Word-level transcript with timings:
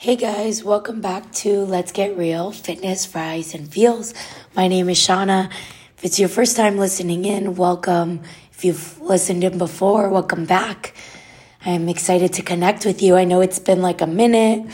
Hey 0.00 0.14
guys, 0.14 0.62
welcome 0.62 1.00
back 1.00 1.32
to 1.42 1.64
Let's 1.64 1.90
Get 1.90 2.16
Real 2.16 2.52
Fitness, 2.52 3.04
Fries, 3.04 3.52
and 3.52 3.68
Feels. 3.68 4.14
My 4.54 4.68
name 4.68 4.88
is 4.88 4.96
Shauna. 4.96 5.50
If 5.96 6.04
it's 6.04 6.20
your 6.20 6.28
first 6.28 6.56
time 6.56 6.78
listening 6.78 7.24
in, 7.24 7.56
welcome. 7.56 8.20
If 8.52 8.64
you've 8.64 9.00
listened 9.00 9.42
in 9.42 9.58
before, 9.58 10.08
welcome 10.08 10.46
back. 10.46 10.94
I'm 11.66 11.88
excited 11.88 12.32
to 12.34 12.42
connect 12.42 12.86
with 12.86 13.02
you. 13.02 13.16
I 13.16 13.24
know 13.24 13.40
it's 13.40 13.58
been 13.58 13.82
like 13.82 14.00
a 14.00 14.06
minute. 14.06 14.70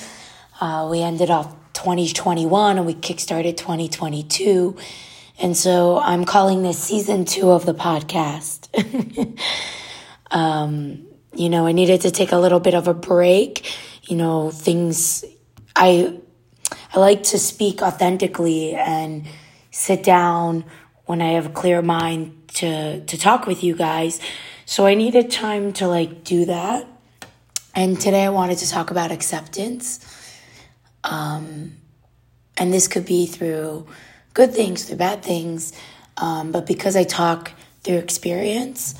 Uh, 0.60 0.88
we 0.91 1.00
ended 1.00 1.30
off 1.30 1.56
2021 1.72 2.77
and 2.77 2.86
we 2.86 2.93
kickstarted 2.93 3.56
2022. 3.56 4.77
And 5.38 5.56
so 5.56 6.00
I'm 6.00 6.27
calling 6.27 6.62
this 6.62 6.79
season 6.79 7.25
two 7.25 7.50
of 7.50 7.64
the 7.64 7.75
podcast. 7.75 8.68
um, 10.30 11.06
you 11.34 11.48
know, 11.48 11.66
I 11.66 11.72
needed 11.72 12.02
to 12.02 12.11
take 12.11 12.32
a 12.32 12.38
little 12.38 12.61
bit 12.61 12.75
of 12.75 12.88
a 12.88 12.95
break 12.95 13.66
you 14.09 14.16
know, 14.16 14.50
things 14.50 15.25
I 15.77 16.18
I 16.95 16.98
like 16.98 17.23
to 17.24 17.38
speak 17.38 17.83
authentically 17.83 18.74
and 18.74 19.27
sit 19.70 20.02
down 20.02 20.65
when 21.06 21.20
I 21.20 21.33
have 21.33 21.47
a 21.47 21.51
clear 21.51 21.83
mind 21.83 22.48
to 22.55 23.05
to 23.05 23.19
talk 23.19 23.47
with 23.47 23.62
you 23.64 23.75
guys. 23.75 24.20
So 24.66 24.87
I 24.87 24.95
needed 24.95 25.30
time 25.30 25.73
to 25.75 25.88
like 25.88 26.25
do 26.25 26.47
that. 26.47 26.87
And 27.75 28.01
today 28.01 28.25
I 28.25 28.30
wanted 28.30 28.59
to 28.59 28.70
talk 28.70 28.91
about 28.91 29.11
acceptance. 29.11 30.01
Um, 31.02 31.77
and 32.56 32.73
this 32.73 32.89
could 32.89 33.05
be 33.05 33.27
through 33.27 33.86
good 34.33 34.55
things, 34.55 34.84
through 34.84 34.97
bad 34.97 35.23
things. 35.23 35.73
Um, 36.16 36.52
but 36.52 36.66
because 36.66 36.97
I 36.97 37.05
talk 37.05 37.52
through 37.83 37.98
experience 37.98 38.95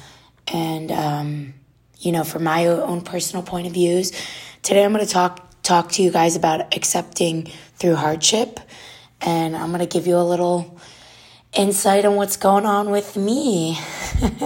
and, 0.49 0.91
um, 0.91 1.55
you 1.99 2.13
know, 2.13 2.25
from 2.25 2.45
my 2.45 2.67
own 2.67 3.01
personal 3.01 3.45
point 3.45 3.67
of 3.67 3.73
views, 3.73 4.13
Today 4.65 4.83
I'm 4.83 4.95
going 4.95 5.05
to 5.05 5.13
talk 5.13 5.47
talk 5.63 5.93
to 5.93 6.03
you 6.03 6.11
guys 6.11 6.37
about 6.37 6.75
accepting 6.75 7.51
through 7.75 7.97
hardship 7.97 8.59
and 9.21 9.55
I'm 9.55 9.69
going 9.69 9.81
to 9.81 9.87
give 9.87 10.07
you 10.07 10.17
a 10.17 10.25
little 10.25 10.81
insight 11.53 12.07
on 12.07 12.17
what's 12.17 12.39
going 12.39 12.65
on 12.65 12.89
with 12.89 13.15
me. 13.15 13.79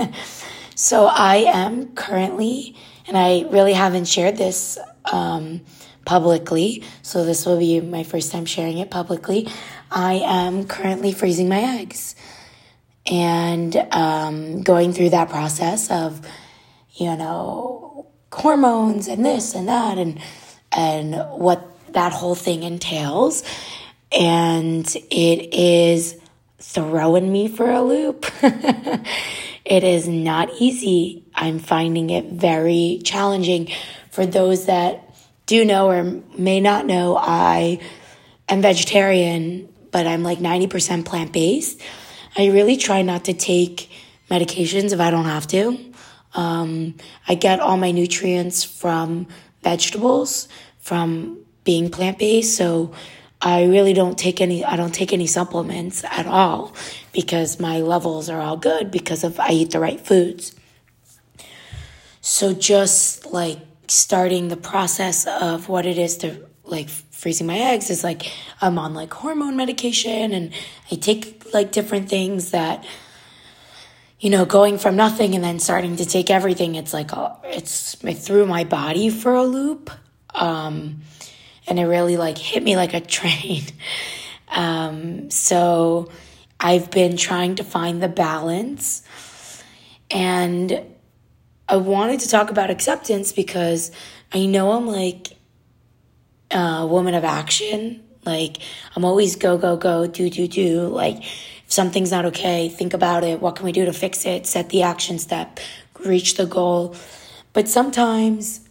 so 0.75 1.07
I 1.07 1.45
am 1.47 1.95
currently 1.95 2.75
and 3.07 3.17
I 3.17 3.45
really 3.49 3.75
haven't 3.75 4.07
shared 4.07 4.37
this 4.37 4.77
um, 5.13 5.61
publicly, 6.05 6.83
so 7.03 7.25
this 7.25 7.47
will 7.47 7.61
be 7.61 7.81
my 7.81 8.03
first 8.03 8.33
time 8.33 8.45
sharing 8.45 8.79
it 8.79 8.91
publicly. 8.91 9.47
I 9.89 10.15
am 10.15 10.67
currently 10.67 11.13
freezing 11.13 11.49
my 11.49 11.61
eggs 11.79 12.17
and 13.07 13.77
um, 13.93 14.63
going 14.65 14.93
through 14.93 15.11
that 15.11 15.29
process 15.29 15.93
of, 15.93 16.27
you 16.95 17.17
know, 17.17 17.78
hormones 18.33 19.09
and 19.09 19.25
this 19.25 19.55
and 19.55 19.69
that 19.69 19.99
and 19.99 20.21
and 20.73 21.15
what 21.39 21.67
that 21.93 22.13
whole 22.13 22.35
thing 22.35 22.63
entails. 22.63 23.43
And 24.13 24.87
it 25.11 25.55
is 25.55 26.19
throwing 26.59 27.31
me 27.31 27.49
for 27.49 27.71
a 27.71 27.83
loop. 27.83 28.27
It 29.69 29.85
is 29.85 30.09
not 30.09 30.49
easy. 30.59 31.25
I'm 31.35 31.59
finding 31.59 32.09
it 32.09 32.25
very 32.25 33.03
challenging. 33.05 33.71
For 34.11 34.25
those 34.25 34.65
that 34.65 35.15
do 35.45 35.63
know 35.65 35.91
or 35.91 36.23
may 36.37 36.61
not 36.61 36.85
know 36.85 37.17
i 37.17 37.81
am 38.49 38.61
vegetarian 38.61 39.67
but 39.91 40.07
i'm 40.07 40.23
like 40.23 40.39
90% 40.39 41.05
plant-based. 41.05 41.81
I 42.37 42.47
really 42.49 42.77
try 42.77 43.03
not 43.03 43.25
to 43.27 43.33
take 43.33 43.91
medications 44.31 44.93
if 44.93 45.01
i 45.01 45.11
don't 45.11 45.25
have 45.25 45.47
to 45.49 45.88
um, 46.39 46.95
I 47.27 47.35
get 47.35 47.59
all 47.59 47.77
my 47.77 47.91
nutrients 47.91 48.63
from 48.63 49.27
vegetables, 49.65 50.47
from 50.79 51.41
being 51.65 51.91
plant 51.91 52.21
based. 52.21 52.57
So 52.57 52.93
I 53.43 53.65
really 53.65 53.93
don't 53.93 54.17
take 54.17 54.41
any. 54.41 54.65
I 54.65 54.77
don't 54.77 54.95
take 54.95 55.13
any 55.13 55.27
supplements 55.27 56.05
at 56.05 56.27
all 56.27 56.75
because 57.13 57.59
my 57.59 57.81
levels 57.81 58.31
are 58.31 58.41
all 58.41 58.57
good 58.57 58.93
because 58.93 59.25
of 59.25 59.41
I 59.41 59.51
eat 59.51 59.73
the 59.73 59.81
right 59.81 60.01
foods. 60.01 60.55
So 62.21 62.55
just 62.55 63.27
like 63.27 63.59
starting 63.89 64.47
the 64.47 64.57
process 64.57 65.27
of 65.27 65.69
what 65.69 65.87
it 65.87 65.99
is 65.99 66.19
to 66.19 66.47
like 66.63 66.89
freezing 66.89 67.49
my 67.49 67.59
eggs 67.59 67.91
is 67.91 68.05
like 68.05 68.31
I'm 68.61 68.79
on 68.79 68.95
like 68.95 69.13
hormone 69.13 69.57
medication 69.57 70.33
and 70.33 70.53
I 70.93 70.95
take 70.95 71.53
like 71.53 71.73
different 71.73 72.09
things 72.09 72.53
that 72.53 72.85
you 74.21 74.31
know, 74.31 74.45
going 74.45 74.79
from 74.79 74.97
nothing 74.97 75.35
and 75.35 75.45
then 75.45 75.59
starting 75.59 75.97
to 75.97 76.05
take 76.05 76.31
everything, 76.31 76.75
it's 76.75 76.93
like, 76.93 77.13
uh, 77.13 77.35
it's, 77.45 78.03
it 78.03 78.15
threw 78.15 78.47
my 78.47 78.65
body 78.65 79.11
for 79.11 79.35
a 79.35 79.45
loop. 79.45 79.91
Um, 80.35 81.03
and 81.67 81.79
it 81.79 81.85
really 81.85 82.17
like 82.17 82.39
hit 82.39 82.63
me 82.63 82.77
like 82.77 82.95
a 82.95 83.01
train. 83.19 83.63
Um, 84.49 85.31
so 85.31 86.11
I've 86.59 86.91
been 86.91 87.17
trying 87.17 87.57
to 87.57 87.65
find 87.65 88.03
the 88.03 88.09
balance 88.09 89.03
and 90.11 90.83
I 91.69 91.77
wanted 91.77 92.21
to 92.21 92.29
talk 92.29 92.51
about 92.51 92.71
acceptance 92.71 93.33
because 93.33 93.93
I 94.33 94.47
know 94.47 94.73
I'm 94.73 94.87
like 94.87 95.29
a 96.51 96.87
woman 96.87 97.15
of 97.15 97.25
action. 97.25 98.03
Like 98.25 98.57
I'm 98.97 99.05
always 99.05 99.37
go, 99.37 99.59
go, 99.59 99.77
go, 99.77 100.07
do, 100.07 100.31
do, 100.31 100.49
do. 100.49 100.89
Like 100.89 101.23
if 101.69 101.75
something's 101.75 102.11
not 102.11 102.25
okay, 102.25 102.71
think 102.71 102.95
about 102.95 103.25
it. 103.25 103.43
What 103.43 103.57
can 103.57 103.67
we 103.67 103.73
do 103.73 103.85
to 103.85 103.93
fix 103.93 104.25
it? 104.25 104.47
Set 104.47 104.71
the 104.71 104.83
action 104.83 105.19
step, 105.19 105.61
reach 106.01 106.37
the 106.37 106.47
goal. 106.47 106.97
But 107.53 107.69
sometimes 107.69 108.67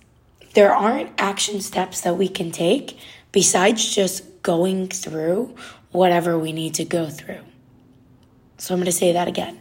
there 0.56 0.74
aren't 0.74 1.12
action 1.20 1.62
steps 1.62 2.02
that 2.02 2.18
we 2.18 2.28
can 2.28 2.50
take 2.50 2.98
besides 3.32 3.94
just 3.94 4.42
going 4.42 4.88
through 4.88 5.56
whatever 5.92 6.40
we 6.40 6.52
need 6.52 6.74
to 6.74 6.86
go 6.86 7.08
through. 7.08 7.42
So 8.58 8.74
I'm 8.74 8.80
going 8.80 8.88
to 8.88 8.92
say 8.92 9.14
that 9.14 9.28
again. 9.28 9.60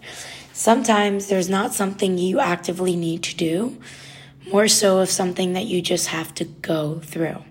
Sometimes 0.55 1.27
there's 1.27 1.51
not 1.51 1.75
something 1.75 2.17
you 2.17 2.41
actively 2.41 2.97
need 2.97 3.23
to 3.25 3.37
do, 3.37 3.77
more 4.51 4.69
so 4.69 5.01
of 5.01 5.11
something 5.11 5.53
that 5.53 5.67
you 5.67 5.83
just 5.83 6.07
have 6.07 6.33
to 6.37 6.45
go 6.45 7.01
through. 7.01 7.45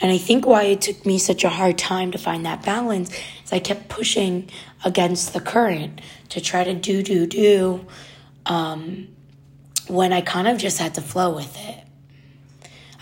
And 0.00 0.10
I 0.10 0.18
think 0.18 0.46
why 0.46 0.64
it 0.64 0.80
took 0.80 1.04
me 1.04 1.18
such 1.18 1.44
a 1.44 1.50
hard 1.50 1.76
time 1.76 2.10
to 2.12 2.18
find 2.18 2.46
that 2.46 2.64
balance 2.64 3.10
is 3.44 3.52
I 3.52 3.58
kept 3.58 3.88
pushing 3.88 4.50
against 4.84 5.34
the 5.34 5.40
current 5.40 6.00
to 6.30 6.40
try 6.40 6.64
to 6.64 6.74
do, 6.74 7.02
do, 7.02 7.26
do, 7.26 7.86
um, 8.46 9.08
when 9.88 10.12
I 10.12 10.22
kind 10.22 10.48
of 10.48 10.56
just 10.56 10.78
had 10.78 10.94
to 10.94 11.02
flow 11.02 11.34
with 11.34 11.54
it. 11.58 11.84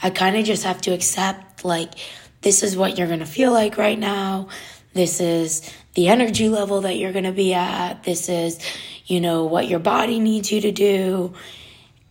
I 0.03 0.10
kind 0.10 0.36
of 0.36 0.44
just 0.44 0.64
have 0.64 0.81
to 0.82 0.92
accept, 0.92 1.64
like, 1.64 1.94
this 2.41 2.62
is 2.62 2.76
what 2.76 2.98
you're 2.98 3.09
going 3.09 3.19
to 3.20 3.26
feel 3.26 3.53
like 3.53 3.76
right 3.76 3.98
now. 3.98 4.48
This 4.94 5.20
is 5.20 5.72
the 5.94 6.09
energy 6.09 6.48
level 6.48 6.80
that 6.82 6.97
you're 6.97 7.12
going 7.12 7.25
to 7.25 7.32
be 7.32 7.54
at. 7.54 8.04
This 8.04 8.28
is, 8.28 8.59
you 9.06 9.20
know, 9.20 9.44
what 9.44 9.69
your 9.69 9.80
body 9.80 10.19
needs 10.19 10.50
you 10.50 10.60
to 10.62 10.72
do. 10.72 11.34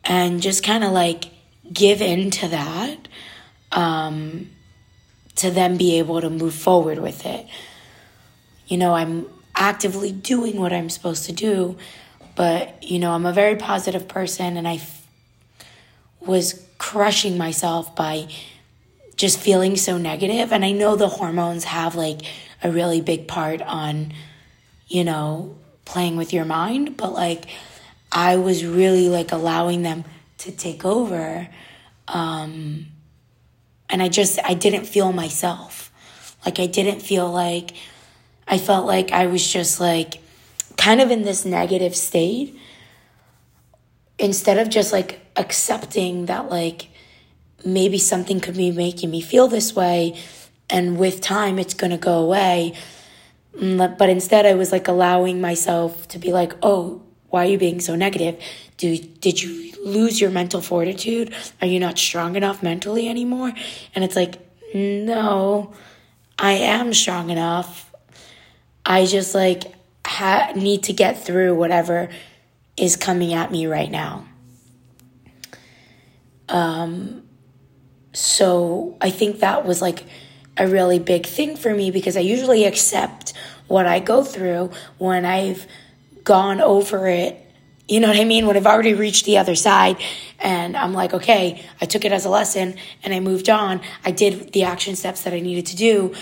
And 0.03 0.41
just 0.41 0.63
kind 0.63 0.83
of 0.83 0.91
like 0.91 1.25
give 1.71 2.01
in 2.01 2.31
to 2.31 2.47
that. 2.49 3.07
Um, 3.71 4.49
to 5.37 5.51
then 5.51 5.77
be 5.77 5.97
able 5.99 6.21
to 6.21 6.29
move 6.29 6.53
forward 6.53 6.99
with 6.99 7.25
it. 7.25 7.47
You 8.67 8.77
know, 8.77 8.93
I'm 8.93 9.27
actively 9.55 10.11
doing 10.11 10.59
what 10.59 10.73
I'm 10.73 10.89
supposed 10.89 11.25
to 11.25 11.31
do, 11.31 11.77
but, 12.35 12.83
you 12.83 12.99
know, 12.99 13.11
I'm 13.11 13.25
a 13.25 13.33
very 13.33 13.55
positive 13.55 14.07
person 14.07 14.57
and 14.57 14.67
I 14.67 14.75
f- 14.75 15.07
was 16.19 16.63
crushing 16.77 17.37
myself 17.37 17.95
by 17.95 18.27
just 19.15 19.39
feeling 19.39 19.75
so 19.75 19.97
negative. 19.97 20.51
And 20.51 20.63
I 20.63 20.71
know 20.71 20.95
the 20.95 21.07
hormones 21.07 21.63
have 21.63 21.95
like 21.95 22.21
a 22.63 22.71
really 22.71 23.01
big 23.01 23.27
part 23.27 23.61
on, 23.61 24.13
you 24.87 25.03
know, 25.03 25.55
playing 25.85 26.17
with 26.17 26.33
your 26.33 26.45
mind, 26.45 26.97
but 26.97 27.13
like 27.13 27.45
I 28.11 28.35
was 28.37 28.65
really 28.65 29.09
like 29.09 29.31
allowing 29.31 29.81
them 29.83 30.03
to 30.39 30.51
take 30.51 30.85
over. 30.85 31.47
Um, 32.07 32.87
and 33.89 34.01
I 34.01 34.09
just, 34.09 34.39
I 34.43 34.53
didn't 34.53 34.85
feel 34.85 35.11
myself. 35.11 35.91
Like, 36.45 36.59
I 36.59 36.67
didn't 36.67 37.01
feel 37.01 37.29
like, 37.31 37.73
I 38.47 38.57
felt 38.57 38.85
like 38.85 39.11
I 39.11 39.27
was 39.27 39.45
just 39.45 39.79
like 39.79 40.21
kind 40.77 41.01
of 41.01 41.11
in 41.11 41.23
this 41.23 41.43
negative 41.45 41.95
state 41.95 42.57
instead 44.19 44.57
of 44.57 44.69
just 44.69 44.93
like 44.93 45.19
accepting 45.35 46.25
that, 46.27 46.49
like, 46.49 46.89
maybe 47.65 47.97
something 47.97 48.39
could 48.39 48.55
be 48.55 48.71
making 48.71 49.11
me 49.11 49.21
feel 49.21 49.47
this 49.47 49.75
way 49.75 50.15
and 50.69 50.97
with 50.97 51.21
time 51.21 51.59
it's 51.59 51.73
going 51.73 51.91
to 51.91 51.97
go 51.97 52.19
away. 52.19 52.73
Mm, 53.55 53.97
but 53.97 54.09
instead, 54.09 54.45
I 54.45 54.53
was 54.53 54.71
like 54.71 54.87
allowing 54.87 55.41
myself 55.41 56.07
to 56.09 56.19
be 56.19 56.31
like, 56.31 56.53
oh, 56.61 57.01
why 57.29 57.45
are 57.45 57.49
you 57.49 57.57
being 57.57 57.79
so 57.79 57.95
negative? 57.95 58.41
Do, 58.77 58.97
did 58.97 59.41
you 59.41 59.73
lose 59.83 60.19
your 60.19 60.29
mental 60.29 60.61
fortitude? 60.61 61.33
Are 61.61 61.67
you 61.67 61.79
not 61.79 61.97
strong 61.97 62.35
enough 62.35 62.63
mentally 62.63 63.07
anymore? 63.07 63.53
And 63.95 64.03
it's 64.03 64.15
like, 64.15 64.35
no, 64.73 65.73
I 66.37 66.53
am 66.53 66.93
strong 66.93 67.29
enough. 67.29 67.93
I 68.85 69.05
just 69.05 69.35
like 69.35 69.73
ha- 70.05 70.53
need 70.55 70.83
to 70.83 70.93
get 70.93 71.23
through 71.23 71.55
whatever 71.55 72.09
is 72.77 72.95
coming 72.95 73.33
at 73.33 73.51
me 73.51 73.65
right 73.67 73.89
now. 73.89 74.25
Um, 76.49 77.23
so 78.13 78.97
I 79.01 79.09
think 79.09 79.39
that 79.39 79.65
was 79.65 79.81
like 79.81 80.05
a 80.57 80.67
really 80.67 80.99
big 80.99 81.25
thing 81.25 81.55
for 81.55 81.73
me 81.73 81.91
because 81.91 82.15
I 82.15 82.21
usually 82.21 82.65
accept 82.65 83.33
what 83.67 83.85
I 83.85 83.99
go 83.99 84.23
through 84.23 84.71
when 84.97 85.25
I've 85.25 85.67
gone 86.27 86.59
over 86.59 87.07
it. 87.07 87.41
You 87.87 88.01
know 88.01 88.09
what 88.09 88.19
I 88.19 88.25
mean? 88.25 88.47
When 88.47 88.57
I've 88.57 88.67
already 88.67 88.93
reached 88.93 89.23
the 89.23 89.37
other 89.37 89.55
side 89.55 89.95
and 90.39 90.75
I'm 90.75 90.91
like, 90.91 91.13
okay, 91.13 91.63
I 91.79 91.85
took 91.85 92.03
it 92.03 92.11
as 92.11 92.25
a 92.25 92.29
lesson 92.29 92.75
and 93.01 93.13
I 93.13 93.21
moved 93.21 93.49
on. 93.49 93.79
I 94.03 94.11
did 94.11 94.51
the 94.51 94.63
action 94.63 94.97
steps 94.97 95.23
that 95.23 95.33
I 95.33 95.39
needed 95.39 95.65
to 95.67 95.77
do 95.77 96.13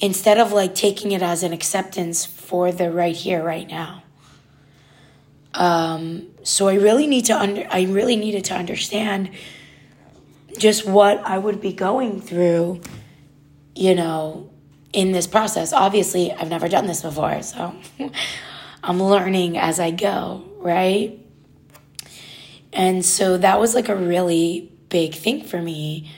instead 0.00 0.38
of 0.38 0.52
like 0.52 0.74
taking 0.74 1.12
it 1.12 1.20
as 1.20 1.42
an 1.42 1.52
acceptance 1.52 2.24
for 2.24 2.72
the 2.72 2.90
right 2.90 3.14
here, 3.14 3.42
right 3.42 3.68
now. 3.68 4.02
Um, 5.52 6.28
so 6.42 6.68
I 6.68 6.76
really 6.76 7.06
need 7.06 7.26
to 7.26 7.38
under, 7.38 7.66
I 7.70 7.82
really 7.82 8.16
needed 8.16 8.46
to 8.46 8.54
understand 8.54 9.30
just 10.56 10.86
what 10.86 11.18
I 11.18 11.36
would 11.36 11.60
be 11.60 11.74
going 11.74 12.22
through, 12.22 12.80
you 13.74 13.94
know, 13.94 14.50
in 14.94 15.12
this 15.12 15.26
process. 15.26 15.74
Obviously, 15.74 16.32
I've 16.32 16.48
never 16.48 16.66
done 16.66 16.86
this 16.86 17.02
before, 17.02 17.42
so 17.42 17.74
I'm 18.82 19.02
learning 19.02 19.58
as 19.58 19.78
I 19.78 19.90
go, 19.90 20.44
right? 20.58 21.18
And 22.72 23.04
so 23.04 23.36
that 23.36 23.60
was 23.60 23.74
like 23.74 23.88
a 23.88 23.96
really 23.96 24.72
big 24.88 25.14
thing 25.14 25.44
for 25.44 25.60
me. 25.60 26.10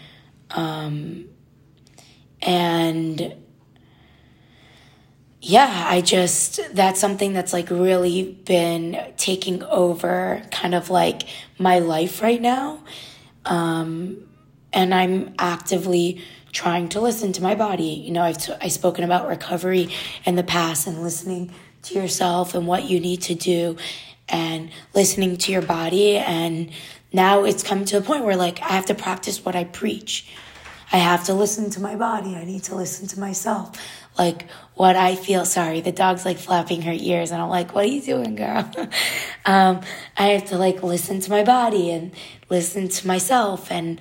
Um, 0.50 1.26
and 2.40 3.34
yeah, 5.40 5.86
I 5.88 6.00
just, 6.02 6.60
that's 6.72 7.00
something 7.00 7.32
that's 7.32 7.52
like 7.52 7.70
really 7.70 8.32
been 8.44 9.12
taking 9.16 9.62
over 9.64 10.42
kind 10.50 10.74
of 10.74 10.88
like 10.90 11.22
my 11.58 11.80
life 11.80 12.22
right 12.22 12.40
now. 12.40 12.84
Um, 13.44 14.28
and 14.72 14.94
I'm 14.94 15.34
actively 15.38 16.22
trying 16.52 16.88
to 16.90 17.00
listen 17.00 17.32
to 17.32 17.42
my 17.42 17.54
body. 17.54 17.84
You 17.84 18.12
know, 18.12 18.22
I've, 18.22 18.38
t- 18.38 18.54
I've 18.60 18.72
spoken 18.72 19.04
about 19.04 19.26
recovery 19.26 19.88
in 20.24 20.36
the 20.36 20.44
past 20.44 20.86
and 20.86 21.02
listening 21.02 21.52
to 21.82 21.94
yourself 21.94 22.54
and 22.54 22.66
what 22.66 22.84
you 22.84 23.00
need 23.00 23.22
to 23.22 23.34
do 23.34 23.76
and 24.28 24.70
listening 24.94 25.36
to 25.36 25.52
your 25.52 25.62
body. 25.62 26.16
And 26.16 26.70
now 27.12 27.44
it's 27.44 27.62
come 27.62 27.84
to 27.86 27.98
a 27.98 28.00
point 28.00 28.24
where 28.24 28.36
like 28.36 28.60
I 28.60 28.68
have 28.68 28.86
to 28.86 28.94
practice 28.94 29.44
what 29.44 29.54
I 29.54 29.64
preach. 29.64 30.26
I 30.92 30.98
have 30.98 31.24
to 31.24 31.34
listen 31.34 31.70
to 31.70 31.80
my 31.80 31.96
body. 31.96 32.36
I 32.36 32.44
need 32.44 32.64
to 32.64 32.74
listen 32.74 33.06
to 33.08 33.20
myself. 33.20 33.72
Like 34.18 34.46
what 34.74 34.94
I 34.94 35.16
feel. 35.16 35.46
Sorry, 35.46 35.80
the 35.80 35.92
dog's 35.92 36.26
like 36.26 36.36
flapping 36.36 36.82
her 36.82 36.92
ears, 36.92 37.30
and 37.30 37.40
I'm 37.40 37.48
like, 37.48 37.74
"What 37.74 37.86
are 37.86 37.88
you 37.88 38.02
doing, 38.02 38.34
girl?" 38.34 38.70
um, 39.46 39.80
I 40.18 40.28
have 40.28 40.44
to 40.46 40.58
like 40.58 40.82
listen 40.82 41.20
to 41.20 41.30
my 41.30 41.44
body 41.44 41.90
and 41.90 42.12
listen 42.50 42.88
to 42.88 43.06
myself, 43.06 43.72
and 43.72 43.98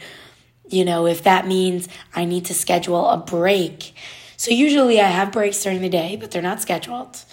you 0.68 0.84
know, 0.84 1.08
if 1.08 1.24
that 1.24 1.48
means 1.48 1.88
I 2.14 2.26
need 2.26 2.46
to 2.46 2.54
schedule 2.54 3.08
a 3.10 3.18
break. 3.18 3.94
So 4.36 4.52
usually 4.52 5.00
I 5.00 5.08
have 5.08 5.32
breaks 5.32 5.64
during 5.64 5.82
the 5.82 5.90
day, 5.90 6.18
but 6.20 6.32
they're 6.32 6.42
not 6.42 6.62
scheduled. 6.62 7.24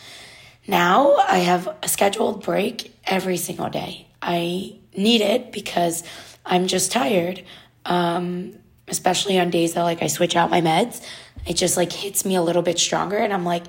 Now 0.69 1.17
I 1.17 1.39
have 1.39 1.67
a 1.83 1.89
scheduled 1.89 2.45
break 2.45 2.95
every 3.05 3.39
single 3.39 3.71
day. 3.71 4.07
I 4.21 4.77
need 4.95 5.23
it 5.23 5.51
because 5.51 6.05
I'm 6.45 6.67
just 6.67 6.93
tired. 6.93 7.43
Um, 7.87 8.59
especially 8.87 9.39
on 9.39 9.51
days 9.51 9.75
that 9.75 9.83
like 9.83 10.03
I 10.03 10.07
switch 10.07 10.37
out 10.37 10.51
my 10.51 10.61
meds, 10.61 11.03
it 11.47 11.55
just 11.55 11.77
like 11.77 11.91
hits 11.91 12.25
me 12.25 12.37
a 12.37 12.43
little 12.43 12.63
bit 12.63 12.79
stronger 12.79 13.17
and 13.17 13.33
I'm 13.33 13.45
like, 13.45 13.65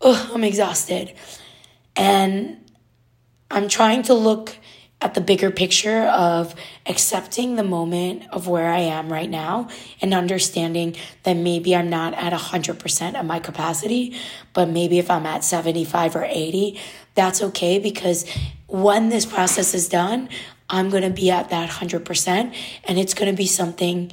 oh, 0.00 0.30
I'm 0.34 0.44
exhausted. 0.44 1.12
And 1.96 2.58
I'm 3.50 3.68
trying 3.68 4.02
to 4.04 4.14
look 4.14 4.56
at 5.02 5.14
the 5.14 5.20
bigger 5.20 5.50
picture 5.50 6.04
of 6.04 6.54
accepting 6.86 7.56
the 7.56 7.64
moment 7.64 8.22
of 8.30 8.46
where 8.46 8.68
I 8.68 8.78
am 8.78 9.12
right 9.12 9.28
now 9.28 9.68
and 10.00 10.14
understanding 10.14 10.96
that 11.24 11.34
maybe 11.34 11.74
I'm 11.74 11.90
not 11.90 12.14
at 12.14 12.32
100% 12.32 13.18
of 13.18 13.26
my 13.26 13.40
capacity, 13.40 14.16
but 14.52 14.68
maybe 14.68 14.98
if 14.98 15.10
I'm 15.10 15.26
at 15.26 15.44
75 15.44 16.16
or 16.16 16.24
80, 16.24 16.80
that's 17.14 17.42
okay 17.42 17.78
because 17.78 18.30
when 18.68 19.08
this 19.08 19.26
process 19.26 19.74
is 19.74 19.88
done, 19.88 20.28
I'm 20.70 20.88
going 20.88 21.02
to 21.02 21.10
be 21.10 21.30
at 21.30 21.50
that 21.50 21.68
100% 21.68 22.54
and 22.84 22.98
it's 22.98 23.12
going 23.12 23.30
to 23.30 23.36
be 23.36 23.46
something 23.46 24.12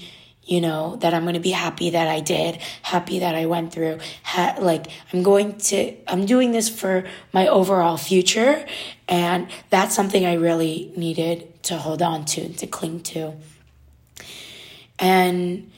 you 0.49 0.61
know, 0.61 0.95
that 0.97 1.13
I'm 1.13 1.21
going 1.23 1.35
to 1.35 1.39
be 1.39 1.51
happy 1.51 1.91
that 1.91 2.07
I 2.07 2.21
did, 2.21 2.55
happy 2.81 3.19
that 3.19 3.35
I 3.35 3.45
went 3.45 3.71
through. 3.71 3.99
Ha- 4.23 4.55
like, 4.59 4.87
I'm 5.13 5.21
going 5.21 5.59
to, 5.69 5.95
I'm 6.07 6.25
doing 6.25 6.51
this 6.51 6.69
for 6.69 7.05
my 7.31 7.47
overall 7.47 7.97
future. 7.97 8.65
And 9.07 9.47
that's 9.69 9.95
something 9.95 10.25
I 10.25 10.33
really 10.33 10.91
needed 10.97 11.63
to 11.63 11.77
hold 11.77 12.01
on 12.01 12.25
to, 12.25 12.49
to 12.49 12.65
cling 12.65 13.01
to. 13.01 13.35
And, 14.97 15.71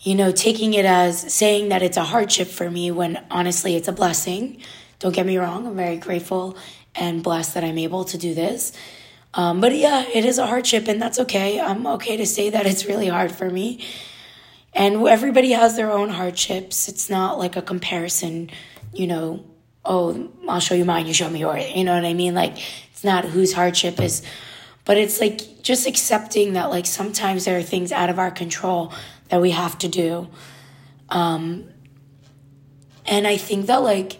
you 0.00 0.14
know, 0.14 0.30
taking 0.30 0.74
it 0.74 0.84
as 0.84 1.34
saying 1.34 1.70
that 1.70 1.82
it's 1.82 1.96
a 1.96 2.04
hardship 2.04 2.46
for 2.46 2.70
me 2.70 2.92
when 2.92 3.24
honestly 3.28 3.74
it's 3.74 3.88
a 3.88 3.92
blessing. 3.92 4.62
Don't 5.00 5.14
get 5.14 5.26
me 5.26 5.36
wrong, 5.36 5.66
I'm 5.66 5.74
very 5.74 5.96
grateful 5.96 6.56
and 6.94 7.24
blessed 7.24 7.54
that 7.54 7.64
I'm 7.64 7.76
able 7.76 8.04
to 8.04 8.16
do 8.16 8.34
this. 8.34 8.72
Um, 9.36 9.60
but 9.60 9.76
yeah, 9.76 10.04
it 10.14 10.24
is 10.24 10.38
a 10.38 10.46
hardship, 10.46 10.88
and 10.88 11.00
that's 11.00 11.18
okay. 11.20 11.60
I'm 11.60 11.86
okay 11.86 12.16
to 12.16 12.26
say 12.26 12.50
that 12.50 12.66
it's 12.66 12.86
really 12.86 13.08
hard 13.08 13.30
for 13.30 13.50
me. 13.50 13.84
And 14.72 15.06
everybody 15.06 15.52
has 15.52 15.76
their 15.76 15.92
own 15.92 16.08
hardships. 16.08 16.88
It's 16.88 17.08
not 17.10 17.38
like 17.38 17.54
a 17.54 17.62
comparison, 17.62 18.50
you 18.94 19.06
know, 19.06 19.44
oh, 19.84 20.30
I'll 20.48 20.60
show 20.60 20.74
you 20.74 20.86
mine, 20.86 21.06
you 21.06 21.14
show 21.14 21.30
me 21.30 21.40
yours. 21.40 21.64
You 21.74 21.84
know 21.84 21.94
what 21.94 22.04
I 22.04 22.14
mean? 22.14 22.34
Like, 22.34 22.56
it's 22.90 23.04
not 23.04 23.26
whose 23.26 23.52
hardship 23.52 24.00
is, 24.00 24.22
but 24.84 24.96
it's 24.96 25.20
like 25.20 25.62
just 25.62 25.86
accepting 25.86 26.54
that, 26.54 26.70
like, 26.70 26.86
sometimes 26.86 27.44
there 27.44 27.58
are 27.58 27.62
things 27.62 27.92
out 27.92 28.10
of 28.10 28.18
our 28.18 28.30
control 28.30 28.92
that 29.28 29.40
we 29.40 29.50
have 29.50 29.78
to 29.78 29.88
do. 29.88 30.28
Um, 31.10 31.68
and 33.04 33.26
I 33.26 33.36
think 33.36 33.66
that, 33.66 33.82
like, 33.82 34.18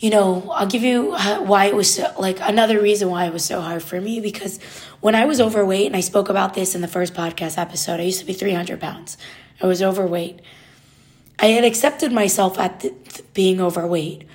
you 0.00 0.10
know, 0.10 0.50
I'll 0.50 0.66
give 0.66 0.82
you 0.82 1.12
why 1.12 1.66
it 1.66 1.74
was 1.74 1.94
so, 1.94 2.12
like 2.18 2.38
another 2.40 2.80
reason 2.80 3.08
why 3.10 3.26
it 3.26 3.32
was 3.32 3.44
so 3.44 3.60
hard 3.60 3.82
for 3.82 4.00
me 4.00 4.20
because 4.20 4.60
when 5.00 5.14
I 5.14 5.26
was 5.26 5.40
overweight, 5.40 5.86
and 5.86 5.96
I 5.96 6.00
spoke 6.00 6.28
about 6.28 6.54
this 6.54 6.74
in 6.74 6.80
the 6.80 6.88
first 6.88 7.14
podcast 7.14 7.58
episode, 7.58 8.00
I 8.00 8.04
used 8.04 8.20
to 8.20 8.26
be 8.26 8.32
300 8.32 8.80
pounds. 8.80 9.16
I 9.62 9.66
was 9.66 9.82
overweight. 9.82 10.40
I 11.38 11.46
had 11.46 11.64
accepted 11.64 12.12
myself 12.12 12.58
at 12.58 12.80
the, 12.80 12.94
being 13.34 13.60
overweight. 13.60 14.26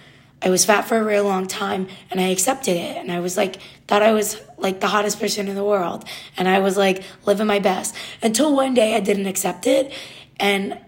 I 0.42 0.50
was 0.50 0.64
fat 0.64 0.84
for 0.84 0.98
a 0.98 1.04
real 1.04 1.26
long 1.26 1.48
time 1.48 1.88
and 2.10 2.20
I 2.22 2.30
accepted 2.30 2.78
it. 2.78 2.98
And 2.98 3.12
I 3.12 3.20
was 3.20 3.36
like, 3.36 3.58
thought 3.88 4.02
I 4.02 4.14
was 4.14 4.40
like 4.58 4.80
the 4.80 4.88
hottest 4.88 5.20
person 5.20 5.48
in 5.48 5.56
the 5.56 5.64
world. 5.64 6.06
And 6.38 6.48
I 6.48 6.60
was 6.60 6.78
like 6.78 7.04
living 7.26 7.48
my 7.48 7.60
best 7.60 7.96
until 8.22 8.56
one 8.56 8.74
day 8.74 8.96
I 8.96 9.02
didn't 9.02 9.26
accept 9.26 9.68
it. 9.68 9.92
And 10.40 10.80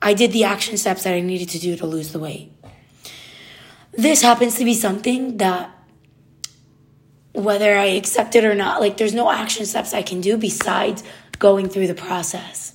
I 0.00 0.14
did 0.14 0.32
the 0.32 0.44
action 0.44 0.76
steps 0.76 1.02
that 1.04 1.14
I 1.14 1.20
needed 1.20 1.48
to 1.50 1.58
do 1.58 1.76
to 1.76 1.86
lose 1.86 2.12
the 2.12 2.18
weight 2.20 2.53
this 3.96 4.22
happens 4.22 4.56
to 4.58 4.64
be 4.64 4.74
something 4.74 5.38
that 5.38 5.70
whether 7.32 7.76
I 7.76 7.86
accept 7.86 8.36
it 8.36 8.44
or 8.44 8.54
not, 8.54 8.80
like 8.80 8.96
there's 8.96 9.14
no 9.14 9.30
action 9.30 9.66
steps 9.66 9.92
I 9.92 10.02
can 10.02 10.20
do 10.20 10.36
besides 10.36 11.02
going 11.38 11.68
through 11.68 11.88
the 11.88 11.94
process. 11.94 12.74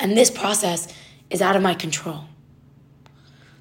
And 0.00 0.16
this 0.16 0.30
process 0.30 0.88
is 1.30 1.42
out 1.42 1.56
of 1.56 1.62
my 1.62 1.74
control. 1.74 2.24